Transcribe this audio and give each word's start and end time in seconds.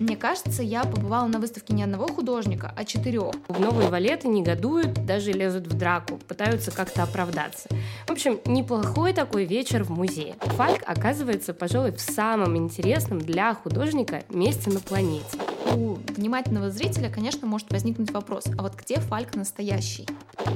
Мне 0.00 0.16
кажется, 0.16 0.62
я 0.62 0.82
побывала 0.84 1.26
на 1.28 1.38
выставке 1.38 1.72
не 1.74 1.82
одного 1.84 2.08
художника, 2.08 2.72
а 2.76 2.84
четырех. 2.84 3.32
Новые 3.48 3.88
валеты 3.88 4.28
негодуют, 4.28 4.92
даже 5.06 5.32
лезут 5.32 5.66
в 5.66 5.76
драку, 5.78 6.16
пытаются 6.28 6.70
как-то 6.70 7.02
оправдаться. 7.04 7.68
В 8.06 8.10
общем, 8.10 8.40
неплохой 8.44 9.12
такой 9.12 9.44
вечер 9.44 9.84
в 9.84 9.90
музее. 9.90 10.34
Фальк 10.40 10.82
оказывается, 10.86 11.54
пожалуй, 11.54 11.92
в 11.92 12.00
самом 12.00 12.56
интересном 12.56 13.20
для 13.20 13.54
художника 13.54 14.22
месте 14.30 14.70
на 14.70 14.80
планете. 14.80 15.38
У 15.74 15.94
внимательного 16.16 16.70
зрителя, 16.70 17.10
конечно, 17.10 17.46
может 17.46 17.70
возникнуть 17.72 18.10
вопрос, 18.12 18.44
а 18.58 18.62
вот 18.62 18.74
где 18.76 18.96
Фальк 19.00 19.34
настоящий? 19.34 20.06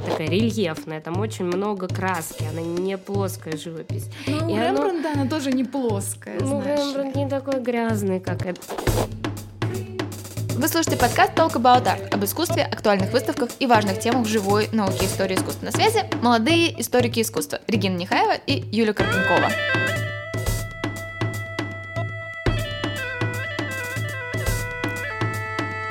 Такая 0.07 0.29
рельефная, 0.29 1.01
там 1.01 1.19
очень 1.19 1.45
много 1.47 1.89
краски, 1.89 2.45
она 2.51 2.61
не 2.61 2.99
плоская 2.99 3.57
живопись. 3.57 4.07
Ну, 4.27 4.37
у 4.37 4.41
оно- 4.41 4.57
Рембрандта 4.69 5.13
она 5.13 5.29
тоже 5.29 5.53
не 5.53 5.65
плоская, 5.65 6.39
Ну, 6.41 6.61
знаешь. 6.63 6.81
Рембрандт 6.81 7.17
не 7.17 7.29
такой 7.29 7.61
грязный, 7.61 8.21
как 8.21 8.45
это. 8.47 8.61
Вы 10.59 10.67
слушаете 10.67 10.99
подкаст 10.99 11.35
Talk 11.35 11.53
About 11.53 11.85
Art 11.85 12.13
об 12.13 12.25
искусстве, 12.25 12.65
актуальных 12.65 13.13
выставках 13.13 13.51
и 13.61 13.67
важных 13.69 14.01
темах 14.01 14.27
живой 14.27 14.69
науки 14.73 15.05
и 15.05 15.07
истории 15.07 15.37
искусства. 15.37 15.67
На 15.67 15.71
связи 15.71 16.01
молодые 16.21 16.81
историки 16.81 17.21
искусства 17.21 17.61
Регина 17.69 17.97
Нехаева 17.97 18.35
и 18.45 18.65
Юлия 18.73 18.93
Карпенкова. 18.93 19.53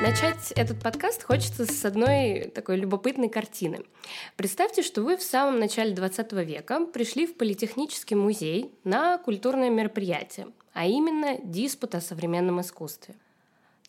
Начать 0.02 0.52
этот 0.54 0.82
подкаст 0.82 1.22
хочется 1.22 1.64
с 1.64 1.82
одной 1.86 2.52
такой 2.54 2.76
любопытной 2.76 3.30
картины. 3.30 3.80
Представьте, 4.36 4.82
что 4.82 5.00
вы 5.00 5.16
в 5.16 5.22
самом 5.22 5.60
начале 5.60 5.94
20 5.94 6.30
века 6.44 6.84
пришли 6.84 7.26
в 7.26 7.38
Политехнический 7.38 8.16
музей 8.16 8.70
на 8.84 9.16
культурное 9.16 9.70
мероприятие, 9.70 10.48
а 10.74 10.84
именно 10.84 11.38
диспут 11.42 11.94
о 11.94 12.02
современном 12.02 12.60
искусстве. 12.60 13.14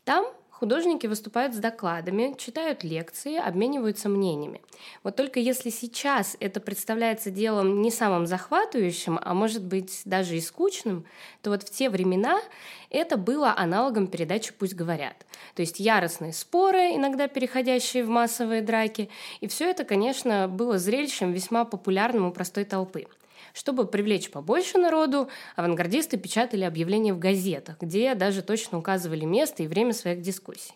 Там 0.06 0.26
художники 0.60 1.08
выступают 1.08 1.56
с 1.56 1.58
докладами, 1.58 2.36
читают 2.38 2.84
лекции, 2.84 3.38
обмениваются 3.38 4.10
мнениями. 4.10 4.62
Вот 5.04 5.16
только 5.16 5.40
если 5.40 5.70
сейчас 5.70 6.36
это 6.40 6.60
представляется 6.60 7.32
делом 7.32 7.82
не 7.82 7.92
самым 7.92 8.28
захватывающим, 8.28 9.20
а 9.22 9.34
может 9.34 9.64
быть 9.64 10.02
даже 10.04 10.36
и 10.36 10.42
скучным, 10.42 11.06
то 11.42 11.52
вот 11.52 11.64
в 11.64 11.70
те 11.70 11.90
времена 11.90 12.40
это 12.90 13.16
было 13.16 13.54
аналогом 13.56 14.08
передачи 14.08 14.52
«Пусть 14.58 14.76
говорят». 14.76 15.26
То 15.56 15.62
есть 15.62 15.80
яростные 15.80 16.34
споры, 16.34 16.96
иногда 16.96 17.28
переходящие 17.28 18.04
в 18.04 18.10
массовые 18.10 18.62
драки. 18.62 19.10
И 19.40 19.48
все 19.48 19.70
это, 19.70 19.86
конечно, 19.86 20.50
было 20.50 20.78
зрелищем 20.78 21.32
весьма 21.32 21.64
популярным 21.64 22.26
у 22.26 22.32
простой 22.32 22.66
толпы. 22.66 23.06
Чтобы 23.60 23.86
привлечь 23.88 24.32
побольше 24.32 24.78
народу, 24.78 25.28
авангардисты 25.58 26.16
печатали 26.16 26.64
объявления 26.64 27.14
в 27.14 27.20
газетах, 27.20 27.76
где 27.82 28.16
даже 28.16 28.42
точно 28.42 28.78
указывали 28.78 29.26
место 29.26 29.64
и 29.64 29.68
время 29.68 29.92
своих 29.92 30.22
дискуссий. 30.22 30.72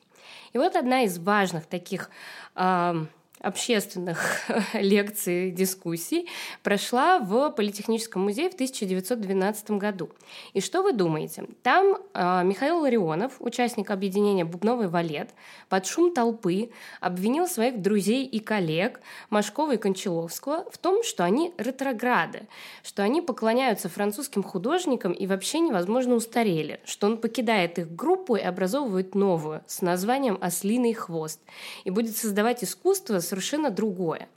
И 0.52 0.58
вот 0.58 0.76
одна 0.76 1.04
из 1.04 1.18
важных 1.18 1.66
таких 1.66 2.10
а, 2.56 3.06
общественных 3.40 4.50
лекций, 4.74 5.52
дискуссий 5.52 6.30
прошла 6.64 7.20
в 7.20 7.50
Политехническом 7.52 8.24
музее 8.24 8.50
в 8.50 8.54
1912 8.54 9.72
году. 9.72 10.10
И 10.54 10.62
что 10.62 10.82
вы 10.82 10.94
думаете? 10.94 11.46
Там 11.62 11.98
а, 12.14 12.44
Михаил 12.44 12.80
Ларионов, 12.80 13.34
участник 13.40 13.92
объединения 13.92 14.46
«Бубновый 14.46 14.88
валет», 14.88 15.32
под 15.70 15.86
шум 15.86 16.14
толпы 16.14 16.72
обвинил 17.02 17.48
своих 17.48 17.82
друзей 17.82 18.26
и 18.26 18.40
коллег 18.40 19.02
Машкова 19.30 19.74
и 19.74 19.78
Кончаловского 19.78 20.70
в 20.72 20.78
том, 20.78 21.04
что 21.04 21.26
они 21.26 21.54
ретрограды, 21.58 22.48
что 22.84 23.04
они 23.04 23.22
поклоняются 23.22 23.90
французским 23.90 24.44
художникам 24.44 25.12
и 25.12 25.28
вообще 25.28 25.60
невозможно 25.60 26.16
устарели, 26.16 26.80
что 26.86 27.08
он 27.08 27.18
покидает 27.18 27.78
их 27.80 27.94
группу 27.94 28.36
и 28.36 28.42
образовывает 28.42 29.16
новую 29.16 29.64
с 29.68 29.82
названием 29.82 30.38
«Ослиный 30.40 30.94
хвост» 30.94 31.42
и 31.84 31.90
будет 31.90 32.16
создавать 32.16 32.64
искусство 32.64 33.20
совершенно 33.24 33.72
другое. 33.72 34.30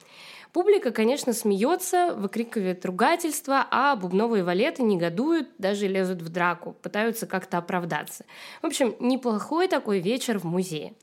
Публика, 0.52 0.90
конечно, 0.90 1.34
смеется, 1.34 2.14
выкрикивает 2.14 2.86
ругательства, 2.86 3.66
а 3.70 3.94
бубновые 3.94 4.42
валеты 4.42 4.82
негодуют, 4.82 5.50
даже 5.58 5.86
лезут 5.86 6.22
в 6.22 6.30
драку, 6.30 6.72
пытаются 6.80 7.26
как-то 7.26 7.58
оправдаться. 7.58 8.24
В 8.62 8.66
общем, 8.66 8.96
неплохой 8.98 9.68
такой 9.68 10.00
вечер 10.00 10.38
в 10.38 10.44
музее. 10.44 10.94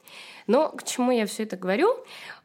Но 0.47 0.69
к 0.69 0.83
чему 0.83 1.11
я 1.11 1.25
все 1.25 1.43
это 1.43 1.57
говорю? 1.57 1.95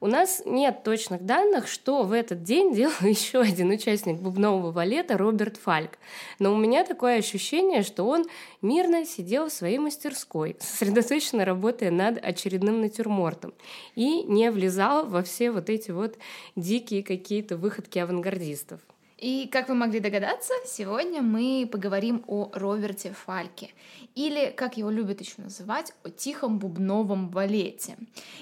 У 0.00 0.06
нас 0.06 0.42
нет 0.44 0.84
точных 0.84 1.24
данных, 1.24 1.68
что 1.68 2.02
в 2.02 2.12
этот 2.12 2.42
день 2.42 2.74
делал 2.74 2.94
еще 3.00 3.40
один 3.40 3.70
участник 3.70 4.16
бубнового 4.16 4.70
валета 4.70 5.18
Роберт 5.18 5.56
Фальк. 5.56 5.98
Но 6.38 6.52
у 6.52 6.56
меня 6.56 6.84
такое 6.84 7.18
ощущение, 7.18 7.82
что 7.82 8.04
он 8.04 8.26
мирно 8.62 9.04
сидел 9.04 9.48
в 9.48 9.52
своей 9.52 9.78
мастерской, 9.78 10.56
сосредоточенно 10.60 11.44
работая 11.44 11.90
над 11.90 12.24
очередным 12.24 12.80
натюрмортом 12.80 13.54
и 13.94 14.22
не 14.22 14.50
влезал 14.50 15.06
во 15.06 15.22
все 15.22 15.50
вот 15.50 15.70
эти 15.70 15.90
вот 15.90 16.16
дикие 16.56 17.02
какие-то 17.02 17.56
выходки 17.56 17.98
авангардистов. 17.98 18.80
И, 19.18 19.48
как 19.50 19.68
вы 19.68 19.74
могли 19.74 19.98
догадаться, 19.98 20.54
сегодня 20.64 21.22
мы 21.22 21.68
поговорим 21.70 22.22
о 22.28 22.50
Роберте 22.52 23.12
Фальке, 23.12 23.70
или, 24.14 24.52
как 24.56 24.76
его 24.76 24.90
любят 24.90 25.20
еще 25.20 25.42
называть, 25.42 25.92
о 26.04 26.10
тихом 26.10 26.60
бубновом 26.60 27.28
балете. 27.28 27.96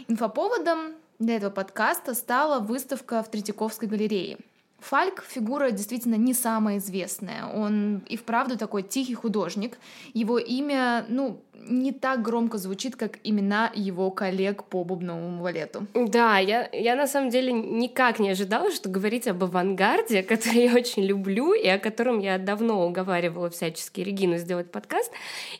Инфоповодом 0.06 0.92
для 1.18 1.36
этого 1.36 1.50
подкаста 1.50 2.12
стала 2.12 2.60
выставка 2.60 3.22
в 3.22 3.30
Третьяковской 3.30 3.86
галерее. 3.88 4.36
Фальк— 4.80 5.24
фигура 5.26 5.70
действительно 5.70 6.16
не 6.16 6.34
самая 6.34 6.76
известная. 6.76 7.46
Он 7.46 8.02
и 8.06 8.18
вправду 8.18 8.58
такой 8.58 8.82
тихий 8.82 9.14
художник. 9.14 9.78
Его 10.12 10.38
имя, 10.38 11.06
ну, 11.08 11.40
не 11.68 11.92
так 11.92 12.22
громко 12.22 12.58
звучит, 12.58 12.96
как 12.96 13.18
имена 13.24 13.70
его 13.74 14.10
коллег 14.10 14.64
по 14.64 14.84
бубновому 14.84 15.42
валету. 15.42 15.86
Да, 15.94 16.38
я, 16.38 16.68
я 16.72 16.96
на 16.96 17.06
самом 17.06 17.30
деле 17.30 17.52
никак 17.52 18.18
не 18.18 18.30
ожидала, 18.30 18.70
что 18.70 18.88
говорить 18.88 19.26
об 19.26 19.44
авангарде, 19.44 20.22
который 20.28 20.64
я 20.64 20.74
очень 20.74 21.04
люблю 21.04 21.52
и 21.52 21.66
о 21.68 21.78
котором 21.78 22.18
я 22.18 22.38
давно 22.38 22.86
уговаривала 22.86 23.50
всячески 23.50 24.00
Регину 24.00 24.38
сделать 24.38 24.70
подкаст. 24.70 25.12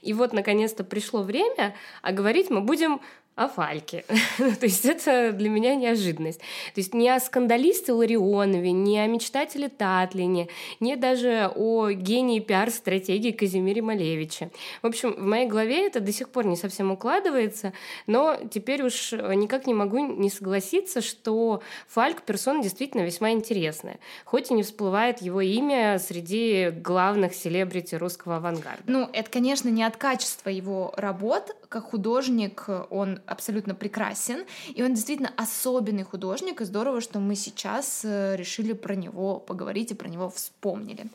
И 0.03 0.13
вот, 0.13 0.33
наконец-то, 0.33 0.85
пришло 0.85 1.23
время, 1.23 1.75
а 2.03 2.13
говорить 2.13 2.51
мы 2.51 2.61
будем 2.61 3.01
о 3.37 3.49
Фальке. 3.49 4.05
То 4.39 4.63
есть 4.63 4.87
это 4.87 5.33
для 5.33 5.51
меня 5.51 5.75
неожиданность. 5.75 6.41
То 6.41 6.81
есть 6.81 6.95
не 6.95 7.09
о 7.11 7.21
скандалисте 7.21 7.93
Ларионове, 7.93 8.73
не 8.73 8.99
о 8.99 9.07
мечтателе 9.07 9.69
Татлине, 9.69 10.49
не 10.81 10.97
даже 10.97 11.53
о 11.55 11.91
гении 11.91 12.41
пиар-стратегии 12.41 13.33
Казимире 13.33 13.83
Малевиче. 13.83 14.51
В 14.83 14.87
общем, 14.87 15.13
в 15.13 15.23
моей 15.23 15.47
голове 15.47 15.87
это 15.87 15.96
до 16.01 16.13
сих 16.13 16.29
пор 16.29 16.47
не 16.47 16.57
совсем 16.57 16.91
укладывается, 16.91 17.73
но 18.07 18.37
теперь 18.51 18.83
уж 18.83 19.13
никак 19.13 19.67
не 19.67 19.75
могу 19.75 19.99
не 19.99 20.31
согласиться, 20.31 21.01
что 21.01 21.63
Фальк 21.89 22.23
персона 22.23 22.63
действительно 22.63 23.03
весьма 23.03 23.31
интересная, 23.31 23.99
хоть 24.25 24.51
и 24.51 24.55
не 24.55 24.63
всплывает 24.63 25.21
его 25.21 25.41
имя 25.41 25.99
среди 25.99 26.71
главных 26.71 27.35
селебрити 27.35 27.95
русского 27.95 28.37
авангарда. 28.37 28.83
Ну, 28.87 29.09
это, 29.13 29.31
конечно, 29.31 29.69
не 29.69 29.85
от 29.85 29.97
качества 29.97 30.51
его 30.51 30.93
работ. 30.97 31.55
Как 31.69 31.91
художник 31.91 32.69
он 32.91 33.21
абсолютно 33.27 33.75
прекрасен, 33.75 34.45
и 34.75 34.83
он 34.83 34.95
действительно 34.95 35.33
особенный 35.37 36.05
художник, 36.05 36.61
и 36.61 36.65
здорово, 36.65 37.01
что 37.01 37.19
мы 37.19 37.35
сейчас 37.35 38.03
э, 38.05 38.37
решили 38.37 38.73
про 38.73 38.95
него 38.95 39.39
поговорить 39.39 39.91
и 39.91 39.95
про 39.95 40.09
него 40.09 40.31
вспомнили. 40.31 41.07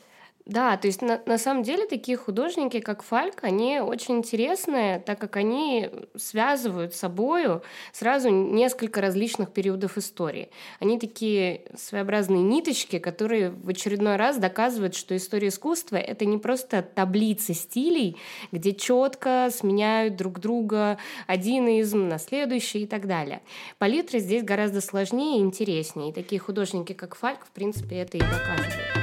Да, 0.44 0.76
то 0.76 0.88
есть 0.88 1.02
на, 1.02 1.20
на 1.24 1.38
самом 1.38 1.62
деле 1.62 1.86
такие 1.86 2.16
художники, 2.16 2.80
как 2.80 3.04
Фальк, 3.04 3.44
они 3.44 3.78
очень 3.78 4.16
интересные, 4.16 4.98
так 4.98 5.20
как 5.20 5.36
они 5.36 5.88
связывают 6.16 6.94
с 6.94 6.98
собою 6.98 7.62
сразу 7.92 8.28
несколько 8.28 9.00
различных 9.00 9.52
периодов 9.52 9.98
истории. 9.98 10.50
Они 10.80 10.98
такие 10.98 11.62
своеобразные 11.76 12.42
ниточки, 12.42 12.98
которые 12.98 13.50
в 13.50 13.68
очередной 13.68 14.16
раз 14.16 14.38
доказывают, 14.38 14.96
что 14.96 15.16
история 15.16 15.48
искусства— 15.48 15.96
это 15.98 16.24
не 16.24 16.38
просто 16.38 16.82
таблицы 16.82 17.54
стилей, 17.54 18.16
где 18.50 18.74
четко 18.74 19.48
сменяют 19.52 20.16
друг 20.16 20.40
друга 20.40 20.98
один 21.28 21.68
изм 21.68 22.08
на 22.08 22.18
следующий 22.18 22.82
и 22.82 22.86
так 22.86 23.06
далее. 23.06 23.42
Палитра 23.78 24.18
здесь 24.18 24.42
гораздо 24.42 24.80
сложнее 24.80 25.38
и 25.38 25.42
интереснее, 25.42 26.10
и 26.10 26.12
такие 26.12 26.40
художники, 26.40 26.94
как 26.94 27.14
Фальк, 27.14 27.44
в 27.44 27.50
принципе, 27.52 27.96
это 27.96 28.16
и 28.16 28.20
доказывают. 28.20 29.01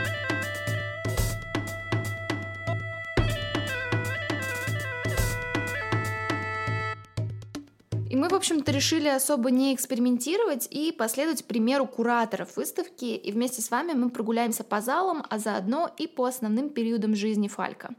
Мы, 8.20 8.28
в 8.28 8.36
общем-то, 8.36 8.72
решили 8.72 9.08
особо 9.08 9.50
не 9.50 9.74
экспериментировать 9.74 10.68
и 10.70 10.92
последовать 10.92 11.46
примеру 11.46 11.88
кураторов 11.88 12.58
выставки. 12.58 13.06
И 13.06 13.32
вместе 13.32 13.62
с 13.62 13.72
вами 13.72 13.94
мы 13.94 14.10
прогуляемся 14.10 14.64
по 14.64 14.82
залам, 14.82 15.24
а 15.30 15.40
заодно 15.40 15.90
и 15.98 16.06
по 16.06 16.26
основным 16.26 16.70
периодам 16.70 17.16
жизни 17.16 17.48
Фалька. 17.48 17.92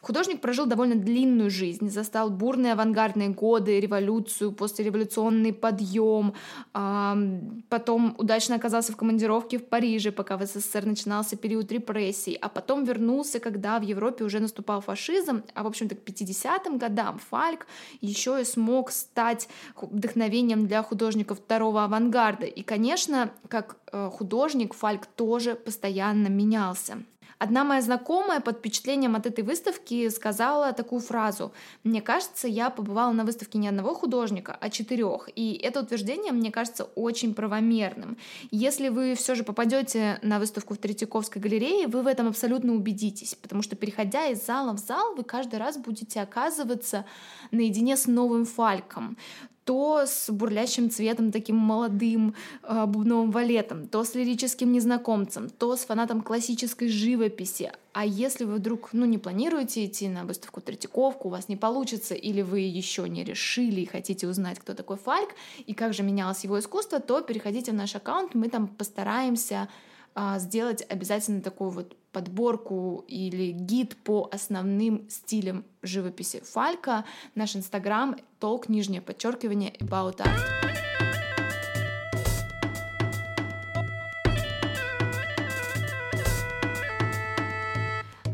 Художник 0.00 0.40
прожил 0.40 0.66
довольно 0.66 0.94
длинную 0.94 1.50
жизнь, 1.50 1.90
застал 1.90 2.30
бурные 2.30 2.72
авангардные 2.72 3.28
годы, 3.28 3.80
революцию, 3.80 4.52
послереволюционный 4.52 5.52
подъем, 5.52 6.34
потом 6.72 8.14
удачно 8.18 8.56
оказался 8.56 8.92
в 8.92 8.96
командировке 8.96 9.58
в 9.58 9.66
Париже, 9.66 10.12
пока 10.12 10.36
в 10.36 10.46
СССР 10.46 10.84
начинался 10.84 11.36
период 11.36 11.70
репрессий, 11.72 12.34
а 12.34 12.48
потом 12.48 12.84
вернулся, 12.84 13.40
когда 13.40 13.78
в 13.78 13.82
Европе 13.82 14.24
уже 14.24 14.40
наступал 14.40 14.80
фашизм, 14.80 15.42
а 15.54 15.62
в 15.62 15.66
общем-то 15.66 15.94
к 15.94 16.00
50-м 16.00 16.78
годам 16.78 17.18
Фальк 17.30 17.66
еще 18.00 18.40
и 18.40 18.44
смог 18.44 18.90
стать 18.90 19.48
вдохновением 19.80 20.66
для 20.66 20.82
художников 20.82 21.38
второго 21.38 21.84
авангарда. 21.84 22.46
И, 22.46 22.62
конечно, 22.62 23.30
как 23.48 23.76
э, 23.92 24.10
художник 24.12 24.74
Фальк 24.74 25.06
тоже 25.06 25.54
постоянно 25.54 26.28
менялся. 26.28 26.98
Одна 27.38 27.62
моя 27.62 27.80
знакомая 27.80 28.40
под 28.40 28.58
впечатлением 28.58 29.14
от 29.14 29.26
этой 29.26 29.44
выставки 29.44 30.08
сказала 30.08 30.72
такую 30.72 31.00
фразу. 31.00 31.52
Мне 31.84 32.02
кажется, 32.02 32.48
я 32.48 32.68
побывала 32.68 33.12
на 33.12 33.24
выставке 33.24 33.58
не 33.58 33.68
одного 33.68 33.94
художника, 33.94 34.56
а 34.60 34.70
четырех. 34.70 35.28
И 35.36 35.54
это 35.54 35.80
утверждение, 35.80 36.32
мне 36.32 36.50
кажется, 36.50 36.84
очень 36.96 37.34
правомерным. 37.34 38.16
Если 38.50 38.88
вы 38.88 39.14
все 39.14 39.36
же 39.36 39.44
попадете 39.44 40.18
на 40.22 40.40
выставку 40.40 40.74
в 40.74 40.78
Третьяковской 40.78 41.38
галерее, 41.38 41.86
вы 41.86 42.02
в 42.02 42.08
этом 42.08 42.26
абсолютно 42.26 42.74
убедитесь, 42.74 43.36
потому 43.36 43.62
что 43.62 43.76
переходя 43.76 44.26
из 44.26 44.44
зала 44.44 44.72
в 44.72 44.78
зал, 44.78 45.14
вы 45.14 45.22
каждый 45.22 45.60
раз 45.60 45.76
будете 45.76 46.20
оказываться 46.20 47.04
наедине 47.52 47.96
с 47.96 48.06
новым 48.06 48.46
фальком 48.46 49.16
то 49.68 50.06
с 50.06 50.30
бурлящим 50.30 50.88
цветом, 50.88 51.30
таким 51.30 51.56
молодым 51.56 52.34
э, 52.62 52.86
бубновым 52.86 53.30
валетом, 53.30 53.86
то 53.86 54.02
с 54.02 54.14
лирическим 54.14 54.72
незнакомцем, 54.72 55.50
то 55.50 55.76
с 55.76 55.84
фанатом 55.84 56.22
классической 56.22 56.88
живописи. 56.88 57.70
А 57.92 58.06
если 58.06 58.46
вы 58.46 58.54
вдруг 58.54 58.94
ну, 58.94 59.04
не 59.04 59.18
планируете 59.18 59.84
идти 59.84 60.08
на 60.08 60.24
выставку 60.24 60.62
Третьяковку, 60.62 61.28
у 61.28 61.30
вас 61.30 61.50
не 61.50 61.56
получится, 61.56 62.14
или 62.14 62.40
вы 62.40 62.60
еще 62.60 63.06
не 63.10 63.24
решили 63.24 63.82
и 63.82 63.86
хотите 63.86 64.26
узнать, 64.26 64.58
кто 64.58 64.72
такой 64.72 64.96
Фальк 64.96 65.34
и 65.66 65.74
как 65.74 65.92
же 65.92 66.02
менялось 66.02 66.44
его 66.44 66.58
искусство, 66.58 66.98
то 66.98 67.20
переходите 67.20 67.72
в 67.72 67.74
наш 67.74 67.94
аккаунт, 67.94 68.34
мы 68.34 68.48
там 68.48 68.68
постараемся 68.68 69.68
сделать 70.38 70.84
обязательно 70.88 71.40
такую 71.40 71.70
вот 71.70 71.96
подборку 72.12 73.04
или 73.06 73.52
гид 73.52 73.96
по 73.96 74.28
основным 74.32 75.08
стилям 75.08 75.64
живописи 75.82 76.40
Фалька. 76.40 77.04
Наш 77.34 77.56
инстаграм 77.56 78.16
толк 78.40 78.68
нижнее 78.68 79.00
подчеркивание 79.02 79.72
about 79.80 80.18
art. 80.18 80.67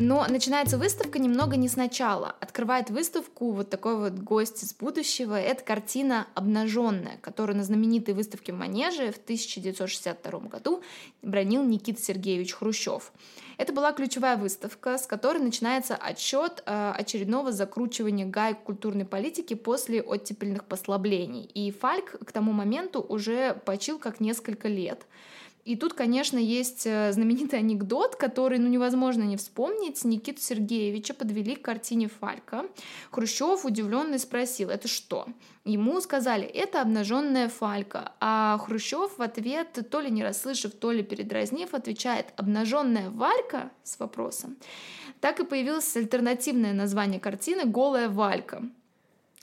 Но 0.01 0.27
начинается 0.29 0.77
выставка 0.77 1.19
немного 1.19 1.57
не 1.57 1.69
сначала. 1.69 2.35
Открывает 2.41 2.91
выставку 2.91 3.53
вот 3.53 3.71
такой 3.71 3.97
вот 3.97 4.15
гость 4.15 4.63
из 4.65 4.75
будущего. 4.75 5.41
Это 5.41 5.63
картина 5.63 6.27
«Обнаженная», 6.35 7.19
которую 7.21 7.57
на 7.57 7.65
знаменитой 7.65 8.15
выставке 8.15 8.53
в 8.53 8.57
Манеже 8.57 9.13
в 9.13 9.19
1962 9.19 10.41
году 10.41 10.83
бронил 11.23 11.63
Никита 11.63 12.03
Сергеевич 12.03 12.55
Хрущев. 12.55 13.13
Это 13.57 13.73
была 13.73 13.93
ключевая 13.93 14.37
выставка, 14.37 14.99
с 14.99 15.07
которой 15.07 15.39
начинается 15.39 15.95
отчет 15.95 16.63
э, 16.67 16.93
очередного 16.97 17.53
закручивания 17.53 18.27
гаек 18.27 18.59
культурной 18.65 19.05
политики 19.05 19.55
после 19.55 20.03
оттепельных 20.03 20.65
послаблений. 20.65 21.45
И 21.55 21.71
Фальк 21.71 22.17
к 22.25 22.33
тому 22.33 22.53
моменту 22.53 23.01
уже 23.01 23.55
почил 23.65 23.99
как 23.99 24.19
несколько 24.19 24.67
лет. 24.67 25.07
И 25.65 25.77
тут, 25.77 25.95
конечно, 25.95 26.37
есть 26.37 26.87
э, 26.87 27.11
знаменитый 27.13 27.59
анекдот, 27.59 28.17
который 28.17 28.59
ну, 28.59 28.69
невозможно 28.69 29.23
не 29.23 29.39
вспомнить. 29.39 30.05
Никиту 30.05 30.41
Сергеевича 30.41 31.15
подвели 31.15 31.57
к 31.57 31.63
картине 31.63 32.09
Фалька. 32.09 32.67
Хрущев 33.11 33.65
удивленный 33.65 34.19
спросил, 34.19 34.69
это 34.69 34.89
что? 34.89 35.27
Ему 35.65 36.01
сказали, 36.03 36.45
это 36.45 36.83
обнаженная 36.83 37.49
Фалька. 37.49 38.13
А 38.21 38.59
Хрущев 38.59 39.17
в 39.17 39.23
ответ, 39.23 39.79
то 39.91 40.01
ли 40.01 40.11
не 40.11 40.23
расслышав, 40.23 40.73
то 40.73 40.93
ли 40.93 41.03
передразнив, 41.03 41.73
отвечает, 41.73 42.27
обнаженная 42.37 43.09
Валька 43.09 43.71
с 43.83 43.99
вопросом. 43.99 44.59
Так 45.21 45.41
и 45.41 45.45
появилось 45.45 45.97
альтернативное 45.97 46.75
название 46.75 47.19
картины 47.19 47.65
«Голая 47.65 48.11
Валька». 48.11 48.63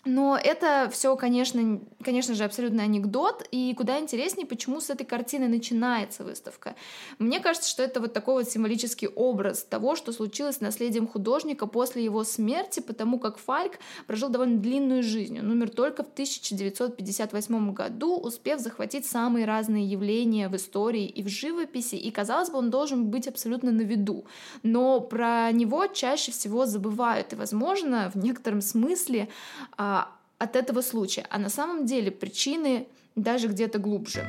Но 0.03 0.39
это 0.41 0.89
все, 0.91 1.15
конечно, 1.15 1.79
конечно 2.03 2.33
же, 2.33 2.43
абсолютно 2.43 2.81
анекдот, 2.81 3.47
и 3.51 3.73
куда 3.75 3.99
интереснее, 3.99 4.47
почему 4.47 4.81
с 4.81 4.89
этой 4.89 5.05
картины 5.05 5.47
начинается 5.47 6.23
выставка. 6.23 6.75
Мне 7.19 7.39
кажется, 7.39 7.69
что 7.69 7.83
это 7.83 7.99
вот 7.99 8.11
такой 8.11 8.43
вот 8.43 8.51
символический 8.51 9.07
образ 9.07 9.63
того, 9.63 9.95
что 9.95 10.11
случилось 10.11 10.57
с 10.57 10.61
наследием 10.61 11.07
художника 11.07 11.67
после 11.67 12.03
его 12.03 12.23
смерти, 12.23 12.79
потому 12.79 13.19
как 13.19 13.37
Фальк 13.37 13.73
прожил 14.07 14.29
довольно 14.29 14.57
длинную 14.57 15.03
жизнь. 15.03 15.39
Он 15.39 15.51
умер 15.51 15.69
только 15.69 16.03
в 16.03 16.07
1958 16.07 17.73
году, 17.73 18.17
успев 18.17 18.59
захватить 18.59 19.05
самые 19.05 19.45
разные 19.45 19.85
явления 19.85 20.49
в 20.49 20.55
истории 20.55 21.05
и 21.05 21.21
в 21.21 21.27
живописи, 21.27 21.95
и, 21.95 22.09
казалось 22.09 22.49
бы, 22.49 22.57
он 22.57 22.71
должен 22.71 23.05
быть 23.05 23.27
абсолютно 23.27 23.71
на 23.71 23.81
виду. 23.81 24.25
Но 24.63 24.99
про 24.99 25.51
него 25.51 25.85
чаще 25.85 26.31
всего 26.31 26.65
забывают, 26.65 27.33
и, 27.33 27.35
возможно, 27.35 28.11
в 28.13 28.17
некотором 28.17 28.61
смысле 28.61 29.29
а, 29.77 29.90
а, 29.91 30.07
от 30.39 30.55
этого 30.55 30.81
случая, 30.81 31.25
а 31.29 31.37
на 31.37 31.49
самом 31.49 31.85
деле 31.85 32.11
причины 32.11 32.87
даже 33.15 33.47
где-то 33.47 33.77
глубже. 33.77 34.25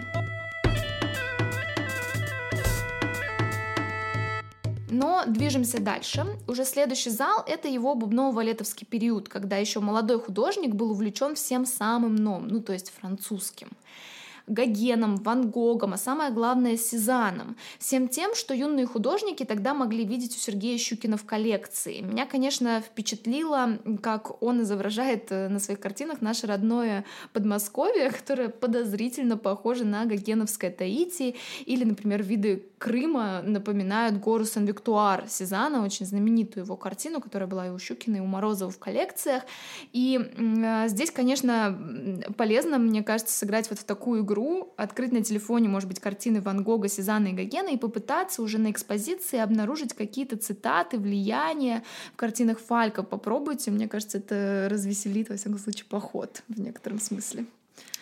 Но 4.91 5.23
движемся 5.27 5.81
дальше. 5.81 6.27
Уже 6.49 6.65
следующий 6.65 7.11
зал— 7.11 7.45
это 7.47 7.69
его 7.69 7.95
бубново-валетовский 7.95 8.87
период, 8.87 9.29
когда 9.29 9.57
еще 9.57 9.79
молодой 9.79 10.21
художник 10.21 10.75
был 10.75 10.91
увлечен 10.91 11.37
всем 11.37 11.65
самым 11.65 12.17
новым, 12.17 12.49
ну 12.49 12.61
то 12.61 12.73
есть 12.73 12.93
французским. 13.01 13.69
Гогеном, 14.47 15.17
Ван 15.17 15.51
Гогом, 15.51 15.95
а 15.95 15.97
самое 15.97 16.31
главное 16.31 16.77
Сезаном. 16.77 17.57
Всем 17.79 18.09
тем, 18.09 18.35
что 18.35 18.55
юные 18.55 18.87
художники 18.87 19.45
тогда 19.45 19.75
могли 19.75 20.05
видеть 20.05 20.37
у 20.37 20.39
Сергея 20.39 20.79
Щукина 20.79 21.17
в 21.17 21.25
коллекции. 21.25 22.01
Меня, 22.01 22.27
конечно, 22.27 22.81
впечатлило, 22.81 23.79
как 24.03 24.43
он 24.43 24.63
изображает 24.63 25.31
э, 25.31 25.49
на 25.49 25.59
своих 25.59 25.81
картинах 25.81 26.21
наше 26.21 26.47
родное 26.47 27.05
Подмосковье, 27.33 28.11
которое 28.19 28.49
подозрительно 28.49 29.37
похоже 29.37 29.85
на 29.85 30.05
Гогеновское 30.05 30.71
Таити, 30.71 31.37
или, 31.67 31.85
например, 31.85 32.23
виды 32.23 32.65
Крыма 32.79 33.43
напоминают 33.45 34.19
гору 34.19 34.45
Сан-Виктуар 34.45 35.29
Сезана, 35.29 35.85
очень 35.85 36.05
знаменитую 36.05 36.65
его 36.65 36.77
картину, 36.77 37.21
которая 37.21 37.49
была 37.49 37.69
и 37.69 37.71
у 37.71 37.79
Щукина, 37.79 38.17
и 38.17 38.21
у 38.21 38.27
Морозова 38.27 38.73
в 38.73 38.79
коллекциях. 38.79 39.45
И 39.93 40.19
э, 40.19 40.89
здесь, 40.89 41.13
конечно, 41.13 41.79
полезно, 42.37 42.79
мне 42.79 43.05
кажется, 43.05 43.37
сыграть 43.37 43.71
вот 43.71 43.79
в 43.79 43.85
такую 43.85 44.25
игру, 44.33 44.73
открыть 44.77 45.13
на 45.13 45.23
телефоне, 45.23 45.69
может 45.69 45.89
быть, 45.89 46.01
картины 46.01 46.41
Ван 46.41 46.63
Гога, 46.63 46.89
Сезана 46.89 47.29
и 47.29 47.33
Гогена 47.33 47.69
и 47.69 47.77
попытаться 47.77 48.43
уже 48.43 48.59
на 48.59 48.71
экспозиции 48.71 49.39
обнаружить 49.39 49.93
какие-то 49.93 50.37
цитаты, 50.37 50.99
влияния 50.99 51.83
в 52.13 52.17
картинах 52.17 52.59
Фалька. 52.59 53.03
Попробуйте, 53.03 53.71
мне 53.71 53.89
кажется, 53.89 54.19
это 54.19 54.69
развеселит, 54.71 55.29
во 55.29 55.37
всяком 55.37 55.59
случае, 55.59 55.87
поход 55.89 56.43
в 56.49 56.61
некотором 56.61 56.99
смысле. 56.99 57.45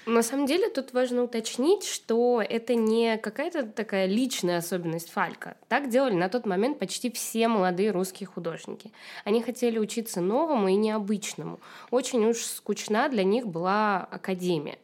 На 0.06 0.22
самом 0.22 0.46
деле 0.46 0.70
тут 0.70 0.92
важно 0.92 1.22
уточнить, 1.22 1.84
что 1.84 2.42
это 2.42 2.74
не 2.74 3.18
какая-то 3.18 3.64
такая 3.64 4.06
личная 4.06 4.58
особенность 4.58 5.10
Фалька. 5.10 5.56
Так 5.68 5.90
делали 5.90 6.14
на 6.14 6.28
тот 6.28 6.46
момент 6.46 6.78
почти 6.78 7.10
все 7.10 7.48
молодые 7.48 7.90
русские 7.90 8.26
художники. 8.26 8.92
Они 9.24 9.42
хотели 9.42 9.78
учиться 9.78 10.20
новому 10.20 10.68
и 10.68 10.74
необычному. 10.74 11.60
Очень 11.90 12.24
уж 12.24 12.38
скучна 12.38 13.08
для 13.08 13.24
них 13.24 13.46
была 13.46 14.08
академия. 14.10 14.78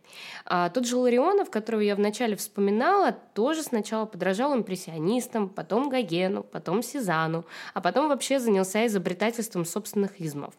А 0.44 0.68
тот 0.70 0.86
же 0.86 0.96
Ларионов, 0.96 1.50
которого 1.50 1.80
я 1.80 1.96
вначале 1.96 2.36
вспоминала, 2.36 3.12
тоже 3.34 3.62
сначала 3.62 4.06
подражал 4.06 4.54
импрессионистам, 4.54 5.48
потом 5.48 5.88
Гогену, 5.88 6.42
потом 6.42 6.82
Сезану, 6.82 7.44
а 7.74 7.80
потом 7.80 8.08
вообще 8.08 8.38
занялся 8.38 8.86
изобретательством 8.86 9.64
собственных 9.64 10.20
измов. 10.20 10.54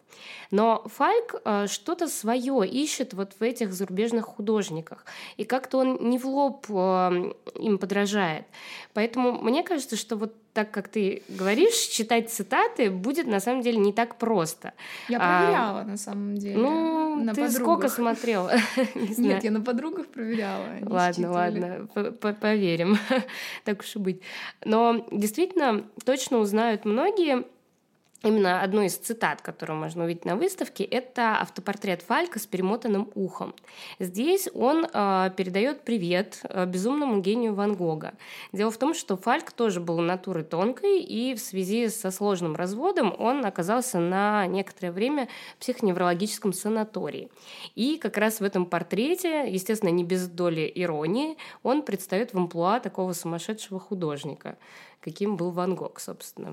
Но 0.50 0.84
Фальк 0.86 1.36
а, 1.44 1.66
что-то 1.66 2.08
свое 2.08 2.68
ищет 2.68 3.14
вот 3.14 3.32
в 3.38 3.42
этих 3.42 3.72
зарубежных 3.72 4.26
художниках, 4.26 5.04
и 5.36 5.44
как-то 5.44 5.78
он 5.78 6.08
не 6.08 6.18
в 6.18 6.26
лоб 6.26 6.66
а, 6.70 7.12
им 7.54 7.78
подражает. 7.78 8.46
Поэтому 8.92 9.32
мне 9.32 9.62
кажется, 9.62 9.96
что 9.96 10.16
вот 10.16 10.34
так 10.58 10.72
как 10.72 10.88
ты 10.88 11.22
говоришь, 11.28 11.76
читать 11.86 12.30
цитаты 12.30 12.90
будет 12.90 13.28
на 13.28 13.38
самом 13.38 13.62
деле 13.62 13.78
не 13.78 13.92
так 13.92 14.16
просто. 14.16 14.72
Я 15.08 15.20
проверяла 15.20 15.82
а, 15.82 15.84
на 15.84 15.96
самом 15.96 16.34
деле. 16.34 16.56
Ну, 16.56 17.14
на 17.14 17.32
ты 17.32 17.42
подругах. 17.42 17.62
сколько 17.62 17.88
смотрела? 17.88 18.52
Нет, 19.16 19.44
я 19.44 19.52
на 19.52 19.60
подругах 19.60 20.08
проверяла. 20.08 20.64
Ладно, 20.82 21.30
ладно, 21.30 21.88
поверим. 22.40 22.98
так 23.64 23.82
уж 23.82 23.94
и 23.94 23.98
быть. 24.00 24.20
Но 24.64 25.06
действительно 25.12 25.84
точно 26.04 26.38
узнают 26.38 26.84
многие, 26.84 27.44
Именно 28.24 28.62
одну 28.62 28.82
из 28.82 28.96
цитат, 28.96 29.42
которую 29.42 29.78
можно 29.78 30.02
увидеть 30.02 30.24
на 30.24 30.34
выставке, 30.34 30.82
это 30.82 31.38
автопортрет 31.40 32.02
Фалька 32.02 32.40
с 32.40 32.46
перемотанным 32.46 33.12
ухом. 33.14 33.54
Здесь 34.00 34.48
он 34.54 34.84
э, 34.92 35.30
передает 35.36 35.82
привет 35.82 36.40
э, 36.42 36.66
безумному 36.66 37.20
гению 37.20 37.54
Ван 37.54 37.76
Гога. 37.76 38.14
Дело 38.52 38.72
в 38.72 38.76
том, 38.76 38.92
что 38.92 39.16
Фальк 39.16 39.52
тоже 39.52 39.78
был 39.78 40.00
натурой 40.00 40.42
тонкой, 40.42 41.00
и 41.00 41.36
в 41.36 41.38
связи 41.38 41.88
со 41.88 42.10
сложным 42.10 42.56
разводом 42.56 43.14
он 43.16 43.46
оказался 43.46 44.00
на 44.00 44.48
некоторое 44.48 44.90
время 44.90 45.28
в 45.56 45.60
психоневрологическом 45.60 46.52
санатории. 46.52 47.30
И 47.76 47.98
как 47.98 48.16
раз 48.16 48.40
в 48.40 48.42
этом 48.42 48.66
портрете, 48.66 49.48
естественно, 49.48 49.90
не 49.90 50.02
без 50.02 50.26
доли 50.26 50.70
иронии, 50.74 51.36
он 51.62 51.82
предстает 51.82 52.34
в 52.34 52.36
амплуа 52.36 52.80
такого 52.80 53.12
сумасшедшего 53.12 53.78
художника, 53.78 54.58
каким 55.00 55.36
был 55.36 55.52
Ван 55.52 55.76
Гог, 55.76 56.00
собственно. 56.00 56.52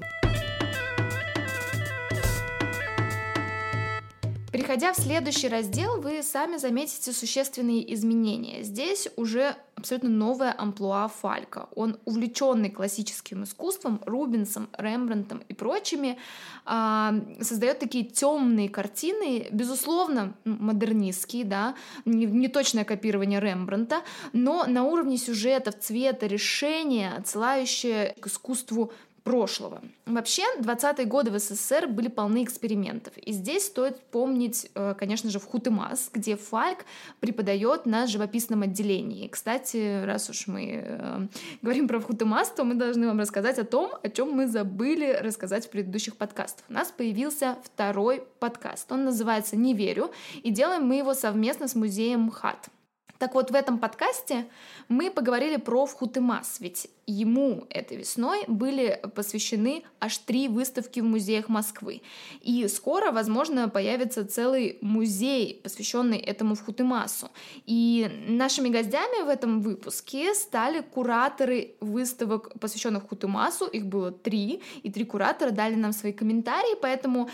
Переходя 4.65 4.93
в 4.93 4.95
следующий 4.95 5.47
раздел, 5.47 6.01
вы 6.01 6.23
сами 6.23 6.57
заметите 6.57 7.13
существенные 7.13 7.93
изменения. 7.93 8.63
Здесь 8.63 9.07
уже 9.15 9.55
абсолютно 9.75 10.09
новая 10.09 10.55
амплуа 10.57 11.07
Фалька. 11.07 11.69
Он 11.75 11.99
увлеченный 12.03 12.71
классическим 12.71 13.43
искусством, 13.43 14.01
Рубинсом, 14.07 14.67
Рембрандтом 14.75 15.43
и 15.47 15.53
прочими, 15.53 16.17
а, 16.65 17.13
создает 17.41 17.77
такие 17.77 18.05
темные 18.05 18.67
картины, 18.67 19.49
безусловно, 19.51 20.33
модернистские, 20.45 21.45
да, 21.45 21.75
не, 22.05 22.47
точное 22.47 22.85
копирование 22.85 23.39
Рембрандта, 23.39 24.01
но 24.33 24.65
на 24.65 24.83
уровне 24.83 25.19
сюжетов, 25.19 25.75
цвета, 25.79 26.25
решения, 26.25 27.13
отсылающие 27.15 28.15
к 28.19 28.25
искусству 28.25 28.91
прошлого. 29.25 29.81
Вообще, 30.05 30.43
20-е 30.59 31.05
годы 31.05 31.31
в 31.31 31.39
СССР 31.39 31.87
были 31.87 32.09
полны 32.09 32.43
экспериментов. 32.43 33.17
И 33.17 33.33
здесь 33.33 33.65
стоит 33.65 33.99
помнить, 34.11 34.69
э, 34.75 34.93
конечно 34.97 35.31
же, 35.31 35.39
в 35.39 35.45
Хутымас, 35.45 36.11
где 36.13 36.37
Фальк 36.37 36.85
преподает 37.19 37.87
на 37.87 38.05
живописном 38.05 38.61
отделении. 38.61 39.27
Кстати, 39.27 40.05
раз 40.05 40.29
уж 40.29 40.45
мы 40.45 40.83
э, 40.85 41.27
говорим 41.63 41.87
про 41.87 41.99
Хутымас, 41.99 42.51
то 42.51 42.63
мы 42.63 42.75
должны 42.75 43.07
вам 43.07 43.19
рассказать 43.19 43.57
о 43.57 43.63
том, 43.63 43.91
о 44.03 44.09
чем 44.09 44.31
мы 44.31 44.47
забыли 44.47 45.17
рассказать 45.19 45.65
в 45.65 45.71
предыдущих 45.71 46.17
подкастах. 46.17 46.63
У 46.69 46.73
нас 46.73 46.91
появился 46.91 47.57
второй 47.63 48.23
подкаст. 48.39 48.91
Он 48.91 49.05
называется 49.05 49.55
«Не 49.57 49.73
верю», 49.73 50.11
и 50.43 50.51
делаем 50.51 50.83
мы 50.85 50.97
его 50.97 51.15
совместно 51.15 51.67
с 51.67 51.73
музеем 51.73 52.25
МХАТ. 52.25 52.69
Так 53.17 53.33
вот, 53.33 53.51
в 53.51 53.55
этом 53.55 53.79
подкасте 53.79 54.45
мы 54.89 55.09
поговорили 55.09 55.55
про 55.57 55.85
Вхутымас, 55.85 56.57
ведь 56.59 56.87
ему 57.07 57.65
этой 57.69 57.97
весной 57.97 58.43
были 58.47 58.99
посвящены 59.15 59.83
аж 59.99 60.17
три 60.17 60.47
выставки 60.47 60.99
в 60.99 61.03
музеях 61.03 61.47
Москвы. 61.49 62.01
И 62.41 62.67
скоро, 62.67 63.11
возможно, 63.11 63.69
появится 63.69 64.27
целый 64.27 64.79
музей, 64.81 65.61
посвященный 65.63 66.17
этому 66.17 66.55
Вхутымасу. 66.55 67.29
И 67.65 68.09
нашими 68.27 68.69
гостями 68.69 69.23
в 69.23 69.29
этом 69.29 69.61
выпуске 69.61 70.33
стали 70.33 70.81
кураторы 70.81 71.75
выставок, 71.79 72.59
посвященных 72.59 73.07
Хутымасу. 73.07 73.65
Их 73.65 73.85
было 73.85 74.11
три, 74.11 74.61
и 74.83 74.91
три 74.91 75.05
куратора 75.05 75.51
дали 75.51 75.75
нам 75.75 75.93
свои 75.93 76.11
комментарии, 76.11 76.75
поэтому, 76.81 77.29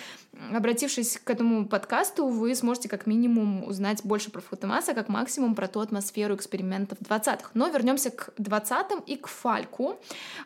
обратившись 0.53 1.17
к 1.17 1.29
этому 1.29 1.67
подкасту, 1.67 2.27
вы 2.27 2.53
сможете 2.55 2.89
как 2.89 3.07
минимум 3.07 3.63
узнать 3.63 4.01
больше 4.03 4.31
про 4.31 4.41
Хутымаса, 4.41 4.93
как 4.93 5.07
максимум 5.09 5.55
про 5.55 5.67
ту 5.71 5.79
атмосферу 5.79 6.35
экспериментов 6.35 6.99
20-х. 6.99 7.51
Но 7.53 7.67
вернемся 7.67 8.11
к 8.11 8.29
20-м 8.37 8.99
и 9.07 9.15
к 9.15 9.27
Фальку. 9.27 9.99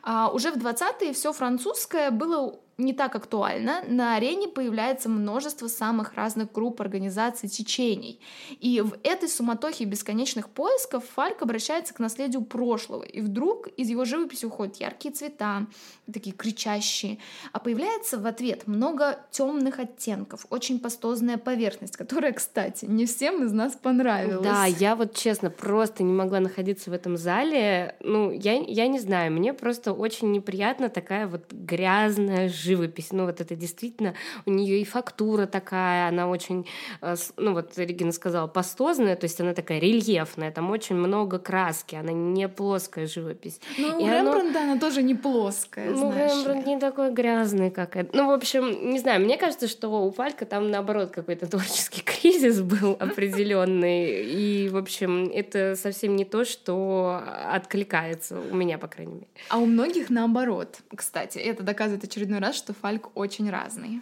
А, 0.04 0.30
уже 0.30 0.52
в 0.52 0.58
20-е 0.58 1.14
все 1.14 1.34
французское 1.34 2.12
было 2.12 2.60
не 2.78 2.94
так 2.94 3.16
актуально. 3.16 3.84
На 3.88 4.16
арене 4.16 4.48
появляется 4.48 5.08
множество 5.08 5.68
самых 5.68 6.14
разных 6.16 6.52
групп, 6.52 6.82
организаций, 6.82 7.48
течений. 7.48 8.20
И 8.60 8.82
в 8.82 8.98
этой 9.04 9.30
суматохе 9.30 9.86
бесконечных 9.86 10.50
поисков 10.50 11.06
Фальк 11.16 11.42
обращается 11.42 11.94
к 11.94 12.00
наследию 12.00 12.44
прошлого. 12.44 13.04
И 13.04 13.22
вдруг 13.22 13.68
из 13.68 13.90
его 13.90 14.04
живописи 14.04 14.46
уходят 14.46 14.76
яркие 14.78 15.14
цвета, 15.14 15.68
такие 16.12 16.36
кричащие. 16.36 17.20
А 17.54 17.60
появляется 17.60 18.18
в 18.18 18.26
ответ 18.26 18.68
много 18.68 19.20
темных 19.32 19.80
оттенков, 19.80 20.46
очень 20.50 20.80
пастозная 20.80 21.38
поверхность, 21.38 21.96
которая, 21.96 22.34
кстати, 22.34 22.86
не 22.86 23.06
всем 23.06 23.44
из 23.44 23.54
нас 23.54 23.74
понравилась. 23.74 24.44
Да, 24.44 24.66
я 24.66 24.96
вот 24.96 25.16
честно 25.16 25.50
просто 25.50 26.04
не 26.04 26.14
могла 26.14 26.42
находиться 26.42 26.90
в 26.90 26.94
этом 26.94 27.16
зале. 27.16 27.96
Ну, 28.02 28.32
я, 28.32 28.54
я 28.54 28.88
не 28.88 29.00
знаю, 29.00 29.32
мне 29.32 29.54
просто 29.54 29.94
очень 29.94 30.32
неприятно 30.32 30.90
такая 30.90 31.28
вот 31.28 31.52
грязная, 31.52 32.50
живопись. 32.66 33.12
Ну, 33.12 33.26
вот 33.26 33.42
это 33.42 33.56
действительно, 33.56 34.16
у 34.46 34.52
нее 34.52 34.82
и 34.82 34.86
фактура 34.86 35.46
такая, 35.46 36.10
она 36.10 36.28
очень, 36.28 36.66
э, 37.02 37.16
ну, 37.38 37.54
вот 37.54 37.78
Регина 37.78 38.12
сказала, 38.12 38.48
пастозная, 38.48 39.16
то 39.16 39.26
есть 39.26 39.40
она 39.40 39.54
такая 39.54 39.80
рельефная, 39.80 40.52
там 40.52 40.72
очень 40.72 40.96
много 40.96 41.40
краски, 41.40 41.96
она 41.96 42.12
не 42.12 42.48
плоская 42.50 43.08
живопись. 43.08 43.60
Ну, 43.78 44.00
у 44.00 44.08
Рембрандта 44.08 44.62
она 44.62 44.80
тоже 44.80 45.04
не 45.04 45.16
плоская, 45.16 45.90
Ну, 45.90 46.12
Рембрандт 46.12 46.66
не 46.68 46.80
такой 46.80 47.12
грязный, 47.12 47.72
как 47.72 47.96
это. 47.96 48.16
Ну, 48.16 48.28
в 48.28 48.32
общем, 48.32 48.92
не 48.92 49.00
знаю, 49.00 49.22
мне 49.22 49.38
кажется, 49.38 49.68
что 49.68 49.90
у 49.90 50.12
Фалька 50.12 50.46
там, 50.46 50.72
наоборот, 50.72 51.12
какой-то 51.12 51.48
творческий 51.52 52.02
кризис 52.02 52.62
был 52.62 52.94
определенный, 53.00 54.26
и, 54.26 54.70
в 54.70 54.78
общем, 54.78 55.30
это 55.34 55.76
совсем 55.76 56.16
не 56.16 56.26
то, 56.26 56.46
что 56.46 57.22
откликается 57.52 58.40
у 58.40 58.56
меня, 58.56 58.78
по 58.78 58.88
крайней 58.88 59.14
мере. 59.14 59.28
А 59.50 59.58
у 59.58 59.66
многих 59.66 60.10
наоборот, 60.10 60.80
кстати. 60.96 61.38
Это 61.38 61.64
доказывает 61.64 62.04
очередной 62.04 62.40
раз, 62.40 62.55
что 62.56 62.74
Фальк 62.74 63.10
очень 63.16 63.50
разный. 63.50 64.02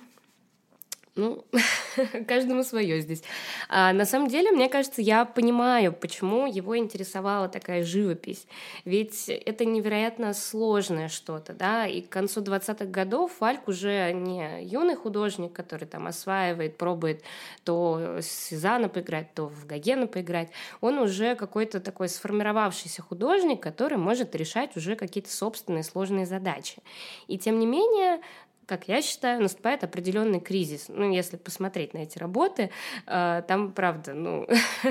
Ну, 1.16 1.46
каждому 2.28 2.64
свое 2.64 3.00
здесь. 3.02 3.22
А, 3.70 3.94
на 3.94 4.06
самом 4.06 4.30
деле, 4.30 4.50
мне 4.50 4.68
кажется, 4.68 5.00
я 5.00 5.26
понимаю, 5.26 5.94
почему 5.94 6.48
его 6.48 6.76
интересовала 6.76 7.48
такая 7.48 7.84
живопись. 7.84 8.48
Ведь 8.84 9.30
это 9.30 9.64
невероятно 9.64 10.34
сложное 10.34 11.10
что-то, 11.10 11.54
да, 11.54 11.86
и 11.86 12.02
к 12.02 12.10
концу 12.10 12.42
20-х 12.42 12.86
годов 12.86 13.32
Фальк 13.34 13.68
уже 13.68 14.12
не 14.12 14.64
юный 14.64 14.96
художник, 14.96 15.54
который 15.54 15.88
там 15.88 16.08
осваивает, 16.08 16.78
пробует 16.78 17.22
то 17.64 18.18
Сезана 18.22 18.90
поиграть, 18.90 19.36
то 19.36 19.46
в 19.46 19.68
Гогена 19.68 20.08
поиграть. 20.08 20.50
Он 20.82 20.98
уже 20.98 21.36
какой-то 21.36 21.80
такой 21.80 22.10
сформировавшийся 22.10 23.04
художник, 23.04 23.62
который 23.62 24.00
может 24.00 24.34
решать 24.34 24.76
уже 24.76 24.96
какие-то 24.96 25.32
собственные 25.32 25.84
сложные 25.84 26.26
задачи. 26.26 26.82
И 27.28 27.38
тем 27.38 27.60
не 27.60 27.68
менее, 27.68 28.20
как 28.66 28.88
я 28.88 29.02
считаю, 29.02 29.42
наступает 29.42 29.84
определенный 29.84 30.40
кризис. 30.40 30.86
Ну, 30.88 31.12
если 31.12 31.38
посмотреть 31.38 31.94
на 31.94 32.00
эти 32.00 32.18
работы, 32.18 32.70
э, 33.06 33.44
там, 33.48 33.72
правда, 33.72 34.14
ну, 34.14 34.48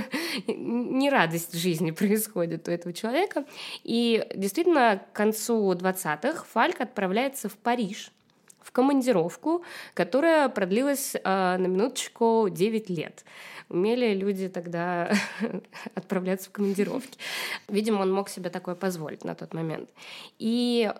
не 0.46 1.10
радость 1.10 1.54
жизни 1.54 1.90
происходит 1.92 2.68
у 2.68 2.70
этого 2.70 2.92
человека. 2.92 3.44
И 3.84 4.26
действительно, 4.34 5.02
к 5.12 5.16
концу 5.16 5.72
20-х 5.72 6.44
Фальк 6.52 6.80
отправляется 6.80 7.48
в 7.48 7.56
Париж, 7.56 8.12
в 8.60 8.70
командировку, 8.72 9.64
которая 9.94 10.48
продлилась 10.48 11.14
э, 11.14 11.20
на 11.24 11.66
минуточку 11.66 12.48
9 12.50 12.90
лет. 12.90 13.24
Умели 13.68 14.12
люди 14.14 14.48
тогда 14.48 15.12
отправляться 15.94 16.50
в 16.50 16.52
командировки. 16.52 17.18
Видимо, 17.68 18.02
он 18.02 18.12
мог 18.12 18.28
себе 18.28 18.50
такое 18.50 18.74
позволить 18.74 19.24
на 19.24 19.34
тот 19.34 19.54
момент. 19.54 19.88
И 20.38 20.92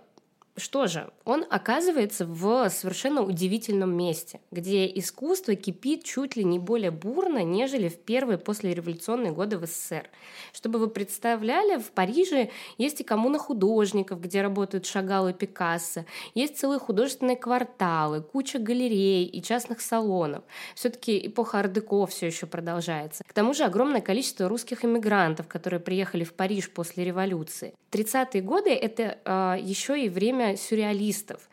что 0.56 0.86
же, 0.86 1.10
он 1.24 1.46
оказывается 1.48 2.26
в 2.26 2.68
совершенно 2.68 3.22
удивительном 3.22 3.96
месте, 3.96 4.40
где 4.50 4.86
искусство 4.86 5.54
кипит 5.54 6.04
чуть 6.04 6.36
ли 6.36 6.44
не 6.44 6.58
более 6.58 6.90
бурно, 6.90 7.42
нежели 7.42 7.88
в 7.88 7.98
первые 7.98 8.36
послереволюционные 8.36 9.32
годы 9.32 9.56
в 9.56 9.66
СССР. 9.66 10.10
Чтобы 10.52 10.78
вы 10.78 10.88
представляли, 10.88 11.78
в 11.78 11.90
Париже 11.92 12.50
есть 12.76 13.00
и 13.00 13.04
коммуна 13.04 13.38
художников, 13.38 14.20
где 14.20 14.42
работают 14.42 14.84
Шагал 14.84 15.28
и 15.28 15.32
Пикассо, 15.32 16.04
есть 16.34 16.58
целые 16.58 16.78
художественные 16.78 17.36
кварталы, 17.36 18.20
куча 18.20 18.58
галерей 18.58 19.24
и 19.24 19.42
частных 19.42 19.80
салонов. 19.80 20.44
Все-таки 20.74 21.26
эпоха 21.26 21.60
ардеко 21.60 22.04
все 22.06 22.26
еще 22.26 22.44
продолжается. 22.44 23.24
К 23.26 23.32
тому 23.32 23.54
же 23.54 23.64
огромное 23.64 24.02
количество 24.02 24.48
русских 24.48 24.84
иммигрантов, 24.84 25.48
которые 25.48 25.80
приехали 25.80 26.24
в 26.24 26.34
Париж 26.34 26.70
после 26.70 27.04
революции. 27.04 27.74
30-е 27.90 28.42
годы— 28.42 28.70
это 28.70 29.02
э, 29.02 29.18
а, 29.24 29.56
еще 29.56 30.02
и 30.02 30.08
время 30.08 30.41
время 30.42 30.56
сюрреалистов. 30.56 31.48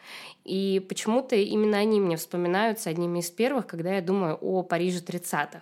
И 0.49 0.79
почему-то 0.79 1.35
именно 1.35 1.77
они 1.77 1.99
мне 1.99 2.17
вспоминаются 2.17 2.89
одними 2.89 3.19
из 3.19 3.29
первых, 3.29 3.67
когда 3.67 3.93
я 3.93 4.01
думаю 4.01 4.35
о 4.41 4.63
Париже 4.63 4.99
30-х. 4.99 5.61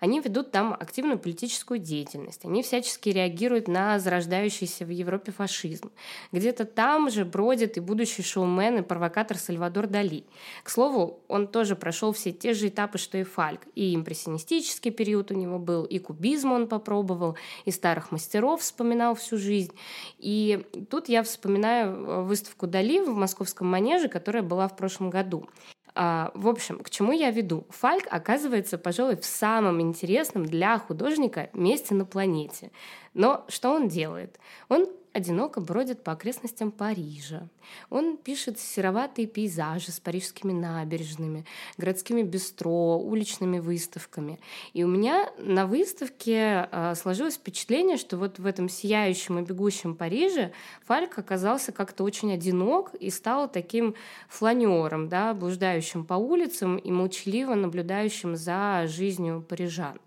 Они 0.00 0.20
ведут 0.20 0.50
там 0.50 0.74
активную 0.74 1.18
политическую 1.18 1.78
деятельность, 1.78 2.44
они 2.44 2.62
всячески 2.62 3.08
реагируют 3.08 3.68
на 3.68 3.98
зарождающийся 3.98 4.84
в 4.84 4.90
Европе 4.90 5.32
фашизм. 5.32 5.90
Где-то 6.32 6.64
там 6.64 7.10
же 7.10 7.24
бродит 7.24 7.76
и 7.76 7.80
будущий 7.80 8.22
шоумен 8.22 8.78
и 8.78 8.82
провокатор 8.82 9.38
Сальвадор 9.38 9.86
Дали. 9.86 10.24
К 10.62 10.70
слову, 10.70 11.20
он 11.28 11.46
тоже 11.46 11.76
прошел 11.76 12.12
все 12.12 12.32
те 12.32 12.54
же 12.54 12.68
этапы, 12.68 12.98
что 12.98 13.18
и 13.18 13.22
Фальк. 13.22 13.62
И 13.74 13.94
импрессионистический 13.94 14.90
период 14.90 15.30
у 15.30 15.34
него 15.34 15.58
был, 15.58 15.84
и 15.84 15.98
кубизм 15.98 16.52
он 16.52 16.68
попробовал, 16.68 17.36
и 17.64 17.70
старых 17.70 18.12
мастеров 18.12 18.60
вспоминал 18.60 19.14
всю 19.14 19.38
жизнь. 19.38 19.72
И 20.18 20.64
тут 20.90 21.08
я 21.08 21.22
вспоминаю 21.22 22.24
выставку 22.24 22.66
Дали 22.66 23.00
в 23.00 23.08
московском 23.08 23.68
манеже, 23.68 24.08
которая 24.08 24.25
была 24.42 24.68
в 24.68 24.76
прошлом 24.76 25.10
году. 25.10 25.48
А, 25.94 26.30
в 26.34 26.46
общем, 26.46 26.78
к 26.80 26.90
чему 26.90 27.12
я 27.12 27.30
веду? 27.30 27.66
Фальк 27.70 28.06
оказывается, 28.10 28.76
пожалуй, 28.76 29.16
в 29.16 29.24
самом 29.24 29.80
интересном 29.80 30.44
для 30.44 30.78
художника 30.78 31.48
месте 31.54 31.94
на 31.94 32.04
планете. 32.04 32.70
Но 33.14 33.46
что 33.48 33.70
он 33.70 33.88
делает? 33.88 34.38
Он 34.68 34.86
одиноко 35.16 35.60
бродит 35.60 36.04
по 36.04 36.12
окрестностям 36.12 36.70
Парижа. 36.70 37.48
Он 37.90 38.16
пишет 38.16 38.60
сероватые 38.60 39.26
пейзажи 39.26 39.90
с 39.90 39.98
парижскими 39.98 40.52
набережными, 40.52 41.44
городскими 41.78 42.22
бистро, 42.22 42.98
уличными 42.98 43.58
выставками. 43.58 44.38
И 44.74 44.84
у 44.84 44.88
меня 44.88 45.30
на 45.38 45.66
выставке 45.66 46.68
э, 46.70 46.94
сложилось 46.94 47.34
впечатление, 47.34 47.96
что 47.96 48.18
вот 48.18 48.38
в 48.38 48.46
этом 48.46 48.68
сияющем 48.68 49.38
и 49.38 49.42
бегущем 49.42 49.94
Париже 49.96 50.52
Фальк 50.84 51.18
оказался 51.18 51.72
как-то 51.72 52.04
очень 52.04 52.32
одинок 52.32 52.94
и 52.94 53.10
стал 53.10 53.50
таким 53.50 53.94
фланером, 54.28 55.08
да, 55.08 55.34
блуждающим 55.34 56.04
по 56.04 56.14
улицам 56.14 56.76
и 56.76 56.90
молчаливо 56.90 57.54
наблюдающим 57.54 58.36
за 58.36 58.84
жизнью 58.86 59.44
парижан 59.48 59.98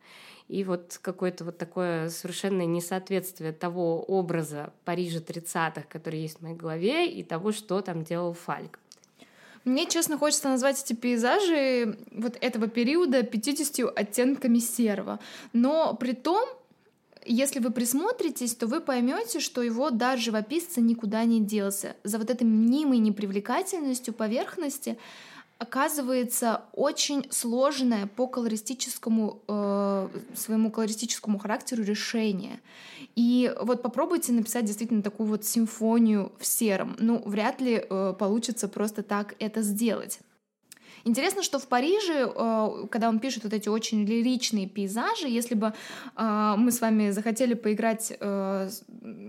и 0.49 0.63
вот 0.63 0.99
какое-то 1.01 1.45
вот 1.45 1.57
такое 1.57 2.09
совершенное 2.09 2.65
несоответствие 2.65 3.53
того 3.53 4.01
образа 4.01 4.73
Парижа 4.83 5.19
30-х, 5.19 5.83
который 5.87 6.21
есть 6.21 6.39
в 6.39 6.41
моей 6.41 6.55
голове, 6.55 7.07
и 7.07 7.23
того, 7.23 7.51
что 7.51 7.81
там 7.81 8.03
делал 8.03 8.33
Фальк. 8.33 8.79
Мне, 9.63 9.85
честно, 9.85 10.17
хочется 10.17 10.49
назвать 10.49 10.81
эти 10.81 10.93
пейзажи 10.93 11.97
вот 12.11 12.35
этого 12.41 12.67
периода 12.67 13.21
50 13.21 13.95
оттенками 13.95 14.57
серого. 14.57 15.19
Но 15.53 15.93
при 15.93 16.13
том, 16.13 16.49
если 17.25 17.59
вы 17.59 17.69
присмотритесь, 17.69 18.55
то 18.55 18.65
вы 18.65 18.79
поймете, 18.79 19.39
что 19.39 19.61
его 19.61 19.91
дар 19.91 20.17
живописца 20.17 20.81
никуда 20.81 21.25
не 21.25 21.41
делся. 21.41 21.95
За 22.03 22.17
вот 22.17 22.31
этой 22.31 22.45
мнимой 22.45 22.97
непривлекательностью 22.97 24.15
поверхности 24.15 24.97
оказывается 25.59 26.61
очень 26.71 27.27
сложное 27.31 28.07
по 28.07 28.27
колористическому 28.27 29.41
э, 29.47 30.07
своему 30.33 30.71
колористическому 30.71 31.37
характеру 31.37 31.83
решение. 31.83 32.61
И 33.15 33.53
вот 33.61 33.81
попробуйте 33.81 34.31
написать 34.31 34.65
действительно 34.65 35.03
такую 35.03 35.27
вот 35.27 35.43
симфонию 35.43 36.31
в 36.39 36.45
сером. 36.45 36.95
Ну, 36.97 37.21
вряд 37.25 37.59
ли 37.59 37.85
э, 37.87 38.13
получится 38.17 38.69
просто 38.69 39.03
так 39.03 39.35
это 39.39 39.61
сделать. 39.61 40.19
Интересно, 41.05 41.43
что 41.43 41.59
в 41.59 41.67
Париже, 41.67 42.31
э, 42.35 42.87
когда 42.89 43.09
он 43.09 43.19
пишет 43.19 43.43
вот 43.43 43.53
эти 43.53 43.69
очень 43.69 44.05
лиричные 44.05 44.67
пейзажи, 44.67 45.27
если 45.27 45.55
бы 45.55 45.73
э, 46.15 46.53
мы 46.57 46.71
с 46.71 46.81
вами 46.81 47.11
захотели 47.11 47.53
поиграть 47.53 48.13
э, 48.19 48.69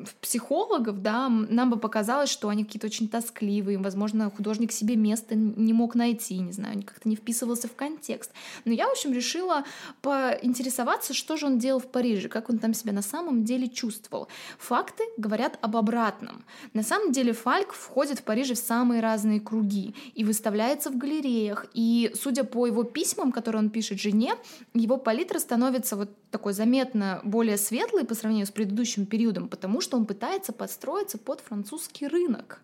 в 0.05 0.15
психологов, 0.21 1.03
да, 1.03 1.29
нам 1.29 1.71
бы 1.71 1.77
показалось, 1.77 2.31
что 2.31 2.49
они 2.49 2.65
какие-то 2.65 2.87
очень 2.87 3.09
тоскливые, 3.09 3.79
возможно, 3.79 4.31
художник 4.31 4.73
себе 4.73 4.97
места 4.97 5.35
не 5.35 5.73
мог 5.73 5.95
найти, 5.95 6.39
не 6.39 6.53
знаю, 6.53 6.83
как-то 6.83 7.09
не 7.09 7.17
вписывался 7.17 7.69
в 7.69 7.75
контекст. 7.75 8.33
Но 8.65 8.73
я, 8.73 8.87
в 8.89 8.93
общем, 8.93 9.13
решила 9.13 9.65
поинтересоваться, 10.03 11.15
что 11.15 11.37
же 11.37 11.47
он 11.47 11.59
делал 11.59 11.81
в 11.81 11.87
Париже, 11.87 12.29
как 12.29 12.51
он 12.51 12.59
там 12.59 12.75
себя 12.75 12.93
на 12.93 13.03
самом 13.03 13.45
деле 13.45 13.69
чувствовал. 13.69 14.29
Факты 14.59 15.05
говорят 15.17 15.59
об 15.61 15.77
обратном. 15.77 16.45
На 16.75 16.83
самом 16.83 17.13
деле 17.13 17.33
Фальк 17.33 17.73
входит 17.73 18.19
в 18.19 18.23
Париже 18.23 18.55
в 18.55 18.59
самые 18.59 19.01
разные 19.01 19.41
круги 19.41 19.95
и 20.15 20.25
выставляется 20.25 20.91
в 20.91 20.99
галереях, 20.99 21.60
книгах. 21.61 21.71
И 21.75 22.11
судя 22.15 22.45
по 22.45 22.67
его 22.67 22.85
письмам, 22.85 23.33
которые 23.33 23.61
он 23.61 23.71
пишет 23.71 24.01
жене, 24.01 24.35
его 24.75 24.97
палитра 24.97 25.39
становится 25.39 25.97
вот 25.97 26.11
такой 26.31 26.53
заметно 26.53 27.21
более 27.25 27.57
светлой 27.57 28.05
по 28.05 28.15
сравнению 28.15 28.47
с 28.47 28.51
предыдущим 28.51 29.07
периодом, 29.07 29.49
потому 29.49 29.81
что 29.81 29.97
он 29.97 30.07
пытается 30.07 30.53
подстроиться 30.53 31.19
под 31.19 31.41
французский 31.41 32.07
рынок. 32.07 32.61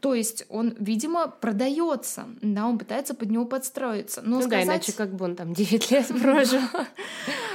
То 0.00 0.14
есть 0.14 0.46
он, 0.48 0.74
видимо, 0.78 1.28
продается, 1.28 2.26
да, 2.40 2.66
он 2.66 2.78
пытается 2.78 3.14
под 3.14 3.30
него 3.30 3.44
подстроиться. 3.44 4.22
Но 4.22 4.36
ну 4.36 4.42
сказать... 4.42 4.66
да, 4.66 4.72
иначе 4.74 4.92
как 4.92 5.14
бы 5.14 5.24
он 5.24 5.36
там 5.36 5.52
9 5.52 5.90
лет 5.90 6.06
прожил. 6.22 6.60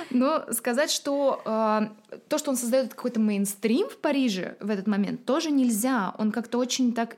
Но 0.09 0.45
сказать, 0.51 0.91
что 0.91 1.41
э, 1.45 2.17
то, 2.27 2.37
что 2.37 2.51
он 2.51 2.57
создает 2.57 2.93
какой-то 2.93 3.19
мейнстрим 3.19 3.89
в 3.89 3.97
Париже 3.97 4.57
в 4.59 4.69
этот 4.69 4.87
момент, 4.87 5.25
тоже 5.25 5.51
нельзя. 5.51 6.13
Он 6.17 6.31
как-то 6.31 6.57
очень 6.57 6.93
так 6.93 7.17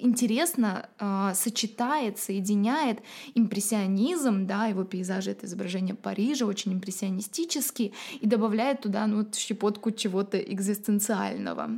интересно 0.00 0.88
э, 0.98 1.32
сочетает, 1.34 2.18
соединяет 2.18 3.00
импрессионизм, 3.34 4.46
да, 4.46 4.66
его 4.66 4.84
пейзажи— 4.84 5.30
это 5.32 5.46
изображение 5.46 5.94
Парижа, 5.94 6.46
очень 6.46 6.72
импрессионистический, 6.72 7.92
и 8.20 8.26
добавляет 8.26 8.82
туда 8.82 9.06
ну, 9.06 9.18
вот 9.18 9.34
щепотку 9.34 9.90
чего-то 9.90 10.38
экзистенциального. 10.38 11.70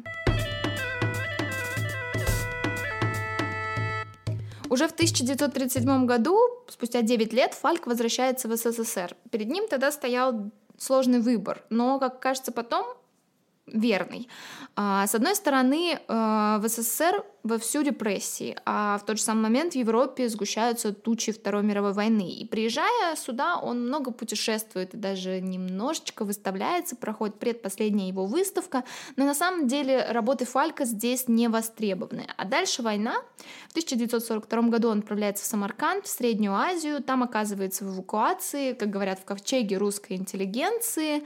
Уже 4.71 4.88
в 4.88 4.93
1937 4.93 6.07
году, 6.07 6.38
спустя 6.69 7.02
9 7.02 7.33
лет, 7.35 7.52
Фальк 7.52 7.87
возвращается 7.87 8.49
в 8.49 8.57
СССР. 8.57 9.14
Перед 9.31 9.49
ним 9.49 9.69
тогда 9.69 9.93
стоял 9.93 10.50
сложный 10.79 11.21
выбор, 11.21 11.62
но, 11.69 11.99
как 11.99 12.21
кажется 12.21 12.52
потом, 12.52 12.87
верный. 13.73 14.28
А, 14.75 15.06
с 15.06 15.15
одной 15.15 15.35
стороны, 15.35 15.99
э, 15.99 16.58
в 16.58 16.67
СССР 16.67 17.25
вовсю 17.43 17.82
репрессии, 17.82 18.56
а 18.65 18.99
в 18.99 19.04
тот 19.04 19.19
же 19.19 19.23
самый 19.23 19.43
момент 19.43 19.73
в 19.73 19.76
Европе 19.76 20.28
сгущаются 20.28 20.93
тучи 20.93 21.32
Второй 21.32 21.63
мировой 21.63 21.93
войны. 21.93 22.30
И 22.30 22.47
приезжая 22.47 23.17
сюда, 23.17 23.58
он 23.58 23.87
много 23.87 24.13
путешествует 24.13 24.95
и 24.95 24.97
даже 24.97 25.41
немножечко 25.41 26.25
выставляется, 26.25 26.97
проходит 26.97 27.39
предпоследняя 27.39 28.08
его 28.08 28.25
выставка, 28.25 28.85
но 29.17 29.25
на 29.25 29.35
самом 29.35 29.67
деле 29.67 30.06
работы 30.08 30.45
Фалька 30.45 30.85
здесь 30.85 31.28
не 31.28 31.49
востребованы. 31.49 32.26
А 32.37 32.45
дальше 32.45 32.82
война. 32.82 33.17
В 33.69 33.73
1942 33.73 34.63
году 34.63 34.89
он 34.89 35.00
отправляется 35.00 35.45
в 35.45 35.47
Самарканд, 35.49 36.06
в 36.06 36.08
Среднюю 36.08 36.54
Азию, 36.54 37.02
там 37.02 37.23
оказывается 37.23 37.85
в 37.85 37.95
эвакуации, 37.95 38.73
как 38.73 38.89
говорят 38.89 39.19
в 39.19 39.25
ковчеге 39.25 39.76
русской 39.76 40.15
интеллигенции, 40.15 41.25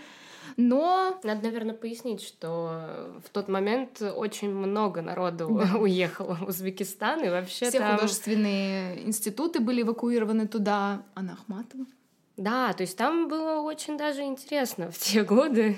но... 0.57 1.19
Надо, 1.23 1.43
наверное, 1.43 1.75
пояснить, 1.75 2.23
что 2.23 3.21
в 3.25 3.31
тот 3.31 3.49
момент 3.49 4.01
очень 4.01 4.51
много 4.51 5.03
народу 5.03 5.49
да. 5.51 5.77
уехало 5.79 6.35
в 6.35 6.49
Узбекистан, 6.49 7.23
и 7.25 7.29
вообще 7.29 7.69
Все 7.69 7.79
там... 7.79 7.97
художественные 7.97 9.07
институты 9.07 9.61
были 9.61 9.83
эвакуированы 9.83 10.47
туда, 10.47 11.03
а 11.15 11.23
на 11.23 11.35
Ахматова. 11.35 11.85
Да, 12.37 12.73
то 12.73 12.83
есть 12.83 12.97
там 12.97 13.29
было 13.29 13.61
очень 13.61 13.97
даже 13.97 14.23
интересно 14.23 14.91
в 14.91 14.99
те 14.99 15.25
годы. 15.25 15.77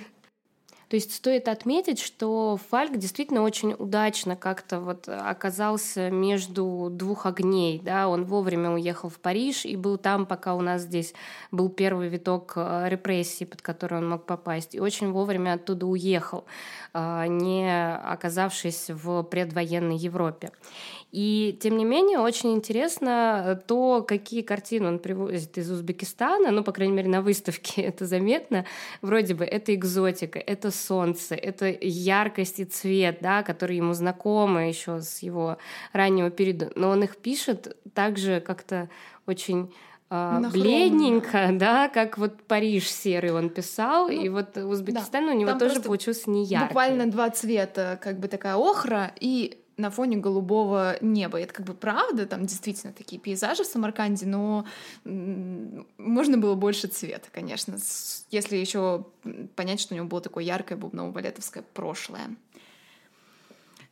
То 0.88 0.96
есть 0.96 1.14
стоит 1.14 1.48
отметить, 1.48 2.00
что 2.00 2.58
Фальк 2.70 2.96
действительно 2.96 3.42
очень 3.42 3.74
удачно 3.78 4.36
как-то 4.36 4.80
вот 4.80 5.06
оказался 5.06 6.10
между 6.10 6.88
двух 6.90 7.26
огней. 7.26 7.80
Да? 7.84 8.08
Он 8.08 8.24
вовремя 8.24 8.70
уехал 8.70 9.10
в 9.10 9.18
Париж 9.18 9.66
и 9.66 9.76
был 9.76 9.98
там, 9.98 10.24
пока 10.24 10.54
у 10.54 10.62
нас 10.62 10.82
здесь 10.82 11.12
был 11.50 11.68
первый 11.68 12.08
виток 12.08 12.54
э, 12.56 12.88
репрессий, 12.88 13.44
под 13.44 13.60
который 13.60 13.98
он 13.98 14.08
мог 14.08 14.24
попасть. 14.24 14.74
И 14.74 14.80
очень 14.80 15.12
вовремя 15.12 15.54
оттуда 15.54 15.86
уехал, 15.86 16.46
э, 16.94 17.26
не 17.28 17.94
оказавшись 17.94 18.88
в 18.88 19.24
предвоенной 19.24 19.96
Европе. 19.96 20.52
И, 21.10 21.58
тем 21.62 21.78
не 21.78 21.86
менее, 21.86 22.18
очень 22.18 22.52
интересно 22.52 23.62
то, 23.66 24.04
какие 24.06 24.42
картины 24.42 24.88
он 24.88 24.98
привозит 24.98 25.56
из 25.56 25.70
Узбекистана, 25.70 26.50
ну, 26.50 26.62
по 26.62 26.72
крайней 26.72 26.92
мере, 26.92 27.08
на 27.08 27.22
выставке 27.22 27.82
это 27.82 28.04
заметно. 28.04 28.66
Вроде 29.00 29.34
бы 29.34 29.44
это 29.44 29.74
экзотика, 29.74 30.38
это 30.38 30.70
солнце, 30.70 31.34
это 31.34 31.74
яркость 31.80 32.60
и 32.60 32.64
цвет, 32.64 33.18
да, 33.22 33.42
которые 33.42 33.78
ему 33.78 33.94
знакомы 33.94 34.68
еще 34.68 35.00
с 35.00 35.20
его 35.20 35.56
раннего 35.94 36.30
периода, 36.30 36.70
но 36.74 36.90
он 36.90 37.02
их 37.04 37.16
пишет 37.16 37.76
также 37.94 38.40
как-то 38.40 38.88
очень 39.26 39.72
Uh, 40.10 40.50
бледненько, 40.52 41.50
да, 41.52 41.90
как 41.90 42.16
вот 42.16 42.42
Париж 42.44 42.90
серый 42.90 43.30
он 43.30 43.50
писал, 43.50 44.08
ну, 44.08 44.22
и 44.22 44.30
вот 44.30 44.56
Узбекистан 44.56 45.26
да, 45.26 45.32
у 45.32 45.36
него 45.36 45.52
тоже 45.58 45.82
получился 45.82 46.30
не 46.30 46.46
яркий. 46.46 46.68
Буквально 46.68 47.10
два 47.10 47.28
цвета, 47.28 48.00
как 48.02 48.18
бы 48.18 48.26
такая 48.26 48.56
охра 48.56 49.12
и 49.20 49.58
на 49.78 49.90
фоне 49.90 50.18
голубого 50.18 50.96
неба. 51.00 51.40
Это 51.40 51.54
как 51.54 51.64
бы 51.64 51.72
правда, 51.72 52.26
там 52.26 52.44
действительно 52.44 52.92
такие 52.92 53.20
пейзажи 53.20 53.62
в 53.62 53.66
Самарканде, 53.66 54.26
но 54.26 54.66
можно 55.04 56.36
было 56.36 56.54
больше 56.54 56.88
цвета, 56.88 57.28
конечно, 57.32 57.78
если 58.30 58.56
еще 58.56 59.06
понять, 59.54 59.80
что 59.80 59.94
у 59.94 59.96
него 59.96 60.08
было 60.08 60.20
такое 60.20 60.44
яркое 60.44 60.76
бубново-балетовское 60.76 61.64
прошлое. 61.72 62.36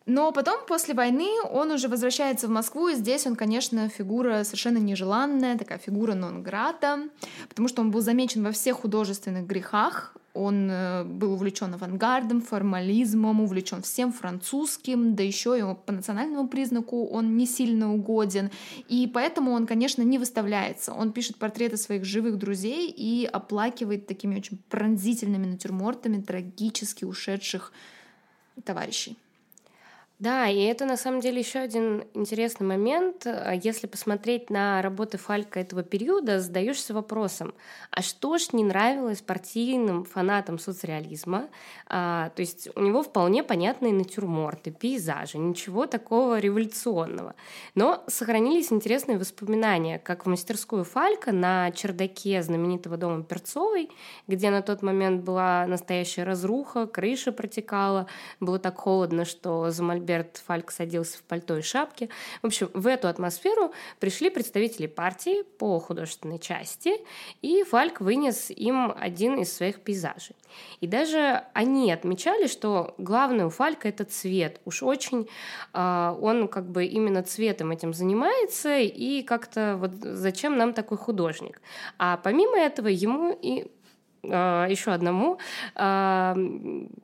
Но 0.07 0.31
потом, 0.31 0.67
после 0.67 0.95
войны, 0.95 1.29
он 1.51 1.73
уже 1.73 1.89
возвращается 1.89 2.47
в 2.47 2.51
Москву, 2.51 2.89
и 2.89 2.95
здесь 2.95 3.27
он, 3.27 3.35
конечно, 3.35 3.89
фигура 3.89 4.45
совершенно 4.45 4.79
нежеланная, 4.79 5.59
такая 5.59 5.79
фигура 5.79 6.15
нон-грата, 6.15 7.09
потому 7.49 7.67
что 7.67 7.83
он 7.83 7.91
был 7.91 8.01
замечен 8.01 8.45
во 8.45 8.53
всех 8.53 8.83
художественных 8.83 9.47
грехах, 9.47 10.17
он 10.37 10.69
э, 10.71 11.05
был 11.05 11.33
увлечен 11.33 11.75
авангардом, 11.75 12.41
формализмом, 12.41 13.41
увлечен 13.41 13.83
всем 13.83 14.13
французским, 14.13 15.15
да 15.15 15.23
еще 15.23 15.59
и 15.59 15.63
по 15.87 15.93
национальному 15.93 16.49
признаку 16.49 17.07
он 17.07 17.37
не 17.37 17.47
сильно 17.47 17.93
угоден. 17.93 18.51
И 18.89 19.07
поэтому 19.13 19.53
он, 19.53 19.67
конечно, 19.67 20.03
не 20.03 20.19
выставляется. 20.19 20.93
Он 20.93 21.13
пишет 21.13 21.37
портреты 21.37 21.77
своих 21.77 22.05
живых 22.05 22.39
друзей 22.39 22.91
и 22.91 23.25
оплакивает 23.25 24.07
такими 24.07 24.37
очень 24.37 24.59
пронзительными 24.69 25.47
натюрмортами 25.47 26.21
трагически 26.21 27.05
ушедших 27.05 27.73
товарищей. 28.65 29.17
Да, 30.19 30.49
и 30.49 30.63
это 30.63 30.87
на 30.87 30.97
самом 30.97 31.21
деле 31.21 31.41
еще 31.41 31.59
один 31.59 32.05
интересный 32.15 32.67
момент. 32.67 33.27
Если 33.63 33.87
посмотреть 33.87 34.49
на 34.49 34.81
работы 34.81 35.19
Фалька 35.19 35.61
этого 35.61 35.83
периода, 35.83 36.41
задаешься 36.41 36.95
вопросом, 36.95 37.53
а 37.91 38.01
что 38.01 38.39
ж 38.39 38.55
не 38.55 38.65
нравилось 38.65 39.21
партийным 39.21 40.05
фанатам 40.05 40.59
соцреализма? 40.59 41.51
А, 41.87 42.31
то 42.31 42.41
есть 42.41 42.71
у 42.75 42.81
него 42.81 43.03
вполне 43.03 43.43
понятные 43.45 43.93
натюрморты, 43.93 44.71
пейзажи, 44.71 45.37
ничего 45.37 45.85
такого 45.87 46.39
революционного. 46.39 47.35
Но 47.75 48.03
сохранились 48.07 48.73
интересные 48.73 49.19
воспоминания, 49.19 49.99
как 49.99 50.25
в 50.25 50.31
мастерскую 50.31 50.85
Фалька 50.85 51.31
на 51.33 51.71
чердаке 51.73 52.43
знаменитого 52.43 52.97
дома 52.97 53.23
Перцовой, 53.23 53.91
где 54.27 54.49
на 54.49 54.63
тот 54.63 54.81
момент 54.81 55.25
была 55.25 55.67
настоящая 55.67 56.25
разруха, 56.25 56.87
крыша 56.87 57.33
протекала, 57.33 58.07
было 58.41 58.59
так 58.59 58.79
холодно, 58.79 59.27
что 59.27 59.71
за 59.71 59.83
Альберт 60.07 60.41
Фальк 60.47 60.71
садился 60.71 61.19
в 61.19 61.23
пальто 61.23 61.57
и 61.57 61.63
шапке. 61.63 62.09
В 62.43 62.47
общем, 62.47 62.71
в 62.75 62.87
эту 62.87 63.09
атмосферу 63.09 63.73
пришли 63.99 64.31
представители 64.31 64.87
партии 64.87 65.43
по 65.43 65.81
художественной 65.81 66.39
части, 66.39 66.93
и 67.43 67.65
Фальк 67.65 68.01
вынес 68.01 68.51
им 68.51 68.93
один 68.97 69.39
из 69.39 69.53
своих 69.53 69.81
пейзажей. 69.81 70.37
И 70.81 70.87
даже 70.87 71.43
они 71.55 71.91
отмечали, 71.93 72.47
что 72.47 72.95
главное 72.99 73.47
у 73.47 73.51
Фалька 73.51 73.89
это 73.89 74.05
цвет. 74.05 74.61
Уж 74.65 74.85
очень 74.85 75.29
э, 75.75 76.17
он 76.21 76.47
как 76.49 76.71
бы 76.71 76.85
именно 76.85 77.23
цветом 77.23 77.73
этим 77.73 77.93
занимается, 77.93 78.79
и 78.79 79.23
как-то 79.23 79.77
вот 79.79 79.91
зачем 80.01 80.57
нам 80.57 80.73
такой 80.73 80.99
художник. 80.99 81.61
А 81.99 82.17
помимо 82.17 82.57
этого 82.59 82.89
ему 82.89 83.37
и 83.43 83.67
еще 84.27 84.93
одному 84.93 85.39
а, 85.75 86.37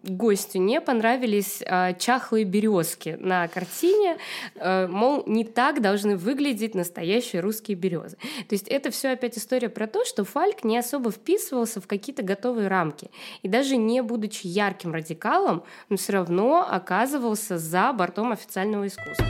гостю 0.02 0.58
не 0.58 0.80
понравились 0.80 1.62
а, 1.66 1.92
чахлые 1.94 2.44
березки 2.44 3.16
на 3.20 3.48
картине, 3.48 4.18
мол, 4.54 5.22
не 5.26 5.44
так 5.44 5.80
должны 5.80 6.16
выглядеть 6.16 6.74
настоящие 6.74 7.40
русские 7.40 7.76
березы. 7.76 8.16
То 8.48 8.54
есть 8.54 8.68
это 8.68 8.90
все 8.90 9.10
опять 9.10 9.38
история 9.38 9.68
про 9.68 9.86
то, 9.86 10.04
что 10.04 10.24
Фальк 10.24 10.64
не 10.64 10.78
особо 10.78 11.10
вписывался 11.10 11.80
в 11.80 11.86
какие-то 11.86 12.22
готовые 12.22 12.68
рамки. 12.68 13.10
И 13.42 13.48
даже 13.48 13.76
не 13.76 14.02
будучи 14.02 14.46
ярким 14.46 14.92
радикалом, 14.92 15.62
он 15.90 15.96
все 15.96 16.12
равно 16.12 16.66
оказывался 16.68 17.58
за 17.58 17.92
бортом 17.92 18.32
официального 18.32 18.86
искусства. 18.86 19.26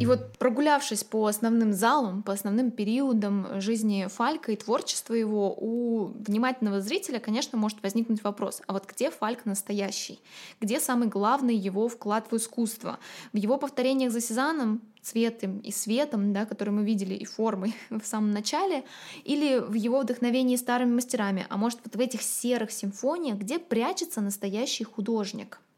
И 0.00 0.06
вот 0.06 0.38
прогулявшись 0.38 1.04
по 1.04 1.26
основным 1.26 1.74
залам, 1.74 2.22
по 2.22 2.32
основным 2.32 2.70
периодам 2.70 3.60
жизни 3.60 4.08
Фалька 4.10 4.50
и 4.50 4.56
творчества 4.56 5.12
его, 5.12 5.54
у 5.54 6.06
внимательного 6.06 6.80
зрителя, 6.80 7.20
конечно, 7.20 7.58
может 7.58 7.82
возникнуть 7.82 8.24
вопрос, 8.24 8.62
а 8.66 8.72
вот 8.72 8.86
где 8.86 9.10
Фальк 9.10 9.44
настоящий? 9.44 10.18
Где 10.58 10.80
самый 10.80 11.08
главный 11.08 11.54
его 11.54 11.86
вклад 11.90 12.32
в 12.32 12.36
искусство? 12.36 12.98
В 13.34 13.36
его 13.36 13.58
повторениях 13.58 14.10
за 14.10 14.22
Сезаном 14.22 14.80
цветом 15.02 15.58
и 15.58 15.70
светом, 15.70 16.32
да, 16.32 16.46
который 16.46 16.70
мы 16.70 16.82
видели, 16.82 17.12
и 17.12 17.26
формой 17.26 17.74
в 17.90 18.06
самом 18.06 18.30
начале, 18.30 18.84
или 19.24 19.58
в 19.58 19.74
его 19.74 20.00
вдохновении 20.00 20.56
старыми 20.56 20.94
мастерами, 20.94 21.44
а 21.50 21.58
может 21.58 21.80
вот 21.84 21.94
в 21.94 22.00
этих 22.00 22.22
серых 22.22 22.70
симфониях, 22.70 23.36
где 23.36 23.58
прячется 23.58 24.22
настоящий 24.22 24.84
художник— 24.84 25.60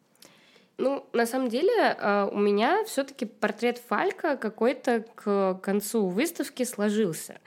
ну, 0.79 1.07
на 1.13 1.27
самом 1.27 1.49
деле, 1.49 1.97
а, 1.99 2.29
у 2.33 2.39
меня 2.39 2.85
все-таки 2.85 3.27
портрет 3.27 3.79
Фалька 3.89 4.37
какой-то 4.37 5.05
к 5.15 5.61
концу 5.63 6.09
выставки 6.09 6.65
сложился. 6.65 7.41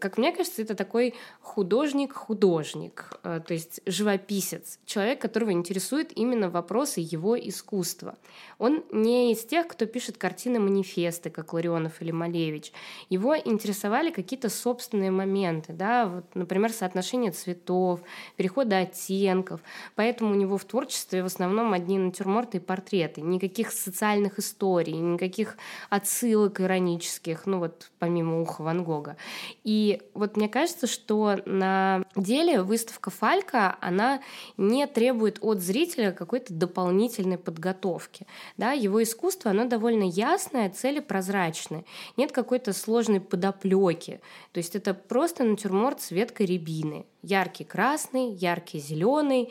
Как 0.00 0.18
мне 0.18 0.32
кажется, 0.32 0.62
это 0.62 0.74
такой 0.74 1.14
художник-художник, 1.40 3.12
а, 3.22 3.40
то 3.40 3.54
есть 3.54 3.80
живописец, 3.86 4.80
человек, 4.86 5.20
которого 5.20 5.52
интересует 5.52 6.16
именно 6.16 6.50
вопросы 6.50 7.00
его 7.00 7.38
искусства. 7.38 8.16
Он 8.58 8.82
не 8.90 9.32
из 9.32 9.44
тех, 9.44 9.68
кто 9.68 9.86
пишет 9.86 10.16
картины-манифесты, 10.16 11.30
как 11.30 11.52
Ларионов 11.52 12.02
или 12.02 12.10
Малевич. 12.10 12.72
Его 13.08 13.36
интересовали 13.36 14.10
какие-то 14.10 14.48
собственные 14.48 15.10
моменты, 15.10 15.72
да, 15.72 16.06
вот, 16.06 16.24
например, 16.34 16.72
соотношение 16.72 17.30
цветов, 17.30 18.00
перехода 18.36 18.78
оттенков. 18.78 19.60
Поэтому 19.94 20.32
у 20.32 20.34
него 20.34 20.58
в 20.58 20.64
творчестве 20.64 21.22
в 21.22 21.26
основном 21.26 21.72
одни 21.72 21.98
натюрморты 21.98 22.58
и 22.58 22.60
портреты, 22.74 23.20
никаких 23.20 23.70
социальных 23.70 24.40
историй, 24.40 24.94
никаких 24.94 25.56
отсылок 25.90 26.60
иронических, 26.60 27.46
ну 27.46 27.60
вот 27.60 27.92
помимо 28.00 28.42
уха 28.42 28.62
Ван 28.62 28.82
Гога. 28.82 29.16
И 29.62 30.02
вот 30.12 30.36
мне 30.36 30.48
кажется, 30.48 30.88
что 30.88 31.36
на 31.46 32.04
деле 32.16 32.62
выставка 32.62 33.10
Фалька, 33.10 33.76
она 33.80 34.20
не 34.56 34.88
требует 34.88 35.38
от 35.40 35.60
зрителя 35.60 36.10
какой-то 36.10 36.52
дополнительной 36.52 37.38
подготовки. 37.38 38.26
Да, 38.56 38.72
его 38.72 39.00
искусство, 39.00 39.52
оно 39.52 39.66
довольно 39.66 40.02
ясное, 40.02 40.68
цели 40.68 40.98
прозрачные. 40.98 41.84
Нет 42.16 42.32
какой-то 42.32 42.72
сложной 42.72 43.20
подоплеки. 43.20 44.20
То 44.50 44.58
есть 44.58 44.74
это 44.74 44.94
просто 44.94 45.44
натюрморт 45.44 46.00
с 46.00 46.10
веткой 46.10 46.46
рябины. 46.46 47.06
Яркий 47.24 47.64
красный, 47.64 48.32
яркий 48.34 48.78
зеленый, 48.78 49.50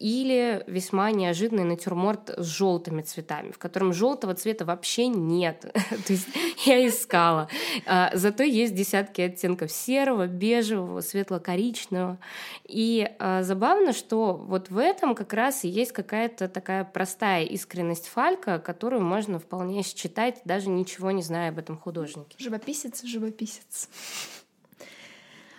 или 0.00 0.62
весьма 0.66 1.10
неожиданный 1.10 1.64
натюрморт 1.64 2.30
с 2.36 2.46
желтыми 2.46 3.02
цветами, 3.02 3.50
в 3.50 3.58
котором 3.58 3.92
желтого 3.92 4.34
цвета 4.34 4.64
вообще 4.64 5.08
нет. 5.08 5.60
То 6.06 6.12
есть 6.12 6.28
я 6.64 6.86
искала. 6.86 7.48
А, 7.86 8.10
зато 8.14 8.42
есть 8.44 8.74
десятки 8.74 9.20
оттенков 9.20 9.70
серого, 9.72 10.26
бежевого, 10.26 11.00
светло-коричневого. 11.00 12.18
И 12.64 13.10
а, 13.18 13.42
забавно, 13.42 13.92
что 13.92 14.34
вот 14.34 14.70
в 14.70 14.78
этом 14.78 15.14
как 15.14 15.32
раз 15.32 15.64
и 15.64 15.68
есть 15.68 15.92
какая-то 15.92 16.48
такая 16.48 16.84
простая 16.84 17.44
искренность 17.44 18.08
Фалька, 18.08 18.58
которую 18.58 19.02
можно 19.02 19.38
вполне 19.38 19.82
считать, 19.82 20.40
даже 20.44 20.68
ничего 20.68 21.10
не 21.10 21.22
зная 21.22 21.50
об 21.50 21.58
этом 21.58 21.76
художнике. 21.76 22.36
Живописец, 22.38 23.02
живописец. 23.02 23.88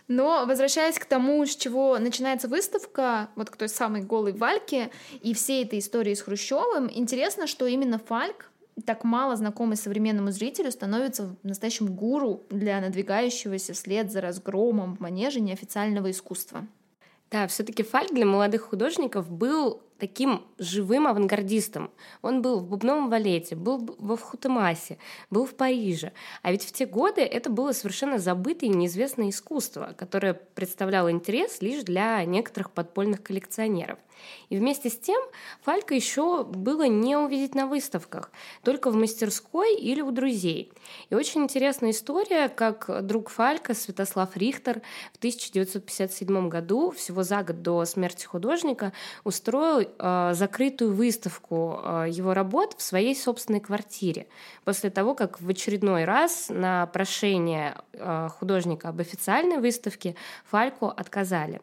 Но 0.10 0.45
возвращаясь 0.48 0.98
к 0.98 1.06
тому, 1.06 1.45
с 1.45 1.56
чего 1.56 2.00
начинается 2.00 2.48
выставка, 2.48 3.30
вот 3.36 3.52
к 3.52 3.56
той 3.56 3.69
самой 3.69 4.02
голой 4.02 4.34
Вальке 4.34 4.89
и 5.22 5.36
всей 5.36 5.63
этой 5.63 5.78
истории 5.80 6.15
с 6.15 6.22
Хрущевым, 6.22 6.89
интересно, 6.91 7.45
что 7.45 7.67
именно 7.67 8.00
Фальк, 8.00 8.50
так 8.88 9.04
мало 9.04 9.36
знакомый 9.36 9.78
современному 9.78 10.32
зрителю, 10.32 10.72
становится 10.72 11.36
настоящим 11.43 11.95
гуру 11.95 12.41
для 12.50 12.82
надвигающегося 12.82 13.74
вслед 13.74 14.12
за 14.12 14.22
разгромом 14.22 14.95
в 14.95 15.00
манеже 15.00 15.41
неофициального 15.41 16.10
искусства. 16.10 16.65
Да, 17.30 17.45
все-таки 17.45 17.84
Фальк 17.84 18.12
для 18.12 18.26
молодых 18.26 18.63
художников 18.63 19.30
был 19.30 19.84
таким 20.00 20.46
живым 20.58 21.08
авангардистом. 21.08 21.92
Он 22.22 22.42
был 22.42 22.60
в 22.60 22.68
бубновом 22.68 23.10
валете, 23.10 23.56
был 23.56 23.96
во 24.00 24.16
Вхутемасе, 24.16 24.98
был 25.30 25.46
в 25.46 25.56
Париже. 25.56 26.14
А 26.42 26.52
ведь 26.52 26.64
в 26.64 26.72
те 26.72 26.86
годы 26.86 27.22
это 27.22 27.50
было 27.50 27.72
совершенно 27.72 28.18
забытое 28.18 28.70
и 28.70 28.74
неизвестное 28.74 29.30
искусство, 29.30 29.94
которое 29.98 30.34
представляло 30.34 31.12
интерес 31.12 31.62
лишь 31.62 31.84
для 31.84 32.24
некоторых 32.26 32.72
подпольных 32.72 33.22
коллекционеров. 33.22 34.00
И 34.49 34.58
вместе 34.58 34.89
с 34.89 34.97
тем 34.97 35.21
Фалька 35.62 35.93
еще 35.93 36.43
было 36.43 36.84
не 36.84 37.15
увидеть 37.15 37.55
на 37.55 37.67
выставках, 37.67 38.32
только 38.63 38.89
в 38.91 38.95
мастерской 38.95 39.75
или 39.75 40.01
у 40.01 40.12
друзей. 40.12 40.71
И 41.10 41.15
очень 41.15 41.43
интересная 41.43 41.91
история, 41.91 42.49
как 42.49 43.05
друг 43.05 43.29
Фалька, 43.29 43.73
Святослав 43.73 44.36
Рихтер, 44.36 44.82
в 45.13 45.17
1957 45.17 46.49
году, 46.49 46.91
всего 46.91 47.23
за 47.23 47.43
год 47.43 47.62
до 47.62 47.86
смерти 47.86 48.25
художника, 48.25 48.93
устроил 49.23 49.88
э, 49.88 50.32
закрытую 50.34 50.93
выставку 50.93 51.79
э, 51.84 52.05
его 52.10 52.34
работ 52.34 52.75
в 52.77 52.82
своей 52.82 53.15
собственной 53.15 53.60
квартире. 53.60 54.27
После 54.65 54.89
того, 54.89 55.15
как 55.15 55.41
в 55.41 55.49
очередной 55.49 56.05
раз 56.05 56.47
на 56.49 56.86
прошение 56.88 57.75
э, 57.93 58.29
художника 58.39 58.89
об 58.89 58.99
официальной 58.99 59.58
выставке 59.58 60.15
Фальку 60.45 60.88
отказали. 60.88 61.62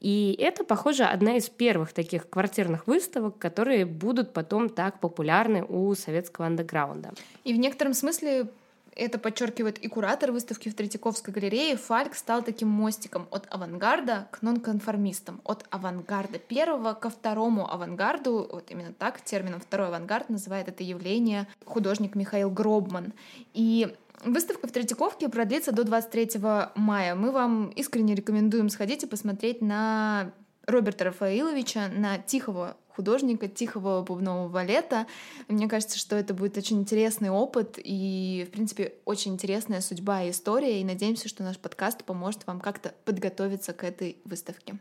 И 0.00 0.34
это, 0.38 0.64
похоже, 0.64 1.04
одна 1.04 1.36
из 1.36 1.48
первых 1.48 1.89
таких 1.92 2.28
квартирных 2.28 2.86
выставок, 2.86 3.38
которые 3.38 3.84
будут 3.84 4.32
потом 4.32 4.68
так 4.68 5.00
популярны 5.00 5.64
у 5.64 5.94
советского 5.94 6.46
андеграунда. 6.46 7.12
И 7.44 7.52
в 7.54 7.58
некотором 7.58 7.94
смысле 7.94 8.48
это 8.96 9.18
подчеркивает 9.18 9.78
и 9.78 9.88
куратор 9.88 10.32
выставки 10.32 10.68
в 10.68 10.74
Третьяковской 10.74 11.30
галерее, 11.30 11.76
Фальк 11.76 12.14
стал 12.14 12.42
таким 12.42 12.68
мостиком 12.68 13.28
от 13.30 13.46
авангарда 13.50 14.28
к 14.30 14.42
нонконформистам, 14.42 15.40
от 15.44 15.64
авангарда 15.70 16.38
первого 16.38 16.94
ко 16.94 17.08
второму 17.08 17.72
авангарду, 17.72 18.48
вот 18.50 18.70
именно 18.70 18.92
так 18.92 19.20
термином 19.22 19.60
второй 19.60 19.88
авангард 19.88 20.28
называет 20.28 20.68
это 20.68 20.82
явление 20.82 21.46
художник 21.64 22.14
Михаил 22.14 22.50
Гробман. 22.50 23.12
И 23.54 23.94
Выставка 24.22 24.66
в 24.66 24.72
Третьяковке 24.72 25.30
продлится 25.30 25.72
до 25.72 25.82
23 25.82 26.42
мая. 26.74 27.14
Мы 27.14 27.32
вам 27.32 27.68
искренне 27.70 28.14
рекомендуем 28.14 28.68
сходить 28.68 29.02
и 29.02 29.06
посмотреть 29.06 29.62
на 29.62 30.32
Роберта 30.70 31.04
Рафаиловича, 31.04 31.88
на 31.88 32.18
тихого 32.18 32.76
художника, 32.88 33.48
тихого 33.48 34.02
бубнового 34.02 34.48
валета. 34.48 35.06
Мне 35.48 35.68
кажется, 35.68 35.98
что 35.98 36.16
это 36.16 36.34
будет 36.34 36.56
очень 36.58 36.80
интересный 36.80 37.30
опыт 37.30 37.78
и, 37.82 38.46
в 38.48 38.52
принципе, 38.52 38.94
очень 39.04 39.32
интересная 39.32 39.80
судьба 39.80 40.22
и 40.24 40.30
история. 40.30 40.80
И 40.80 40.84
надеемся, 40.84 41.28
что 41.28 41.42
наш 41.42 41.58
подкаст 41.58 42.04
поможет 42.04 42.46
вам 42.46 42.60
как-то 42.60 42.94
подготовиться 43.04 43.72
к 43.72 43.84
этой 43.84 44.18
выставке. 44.24 44.78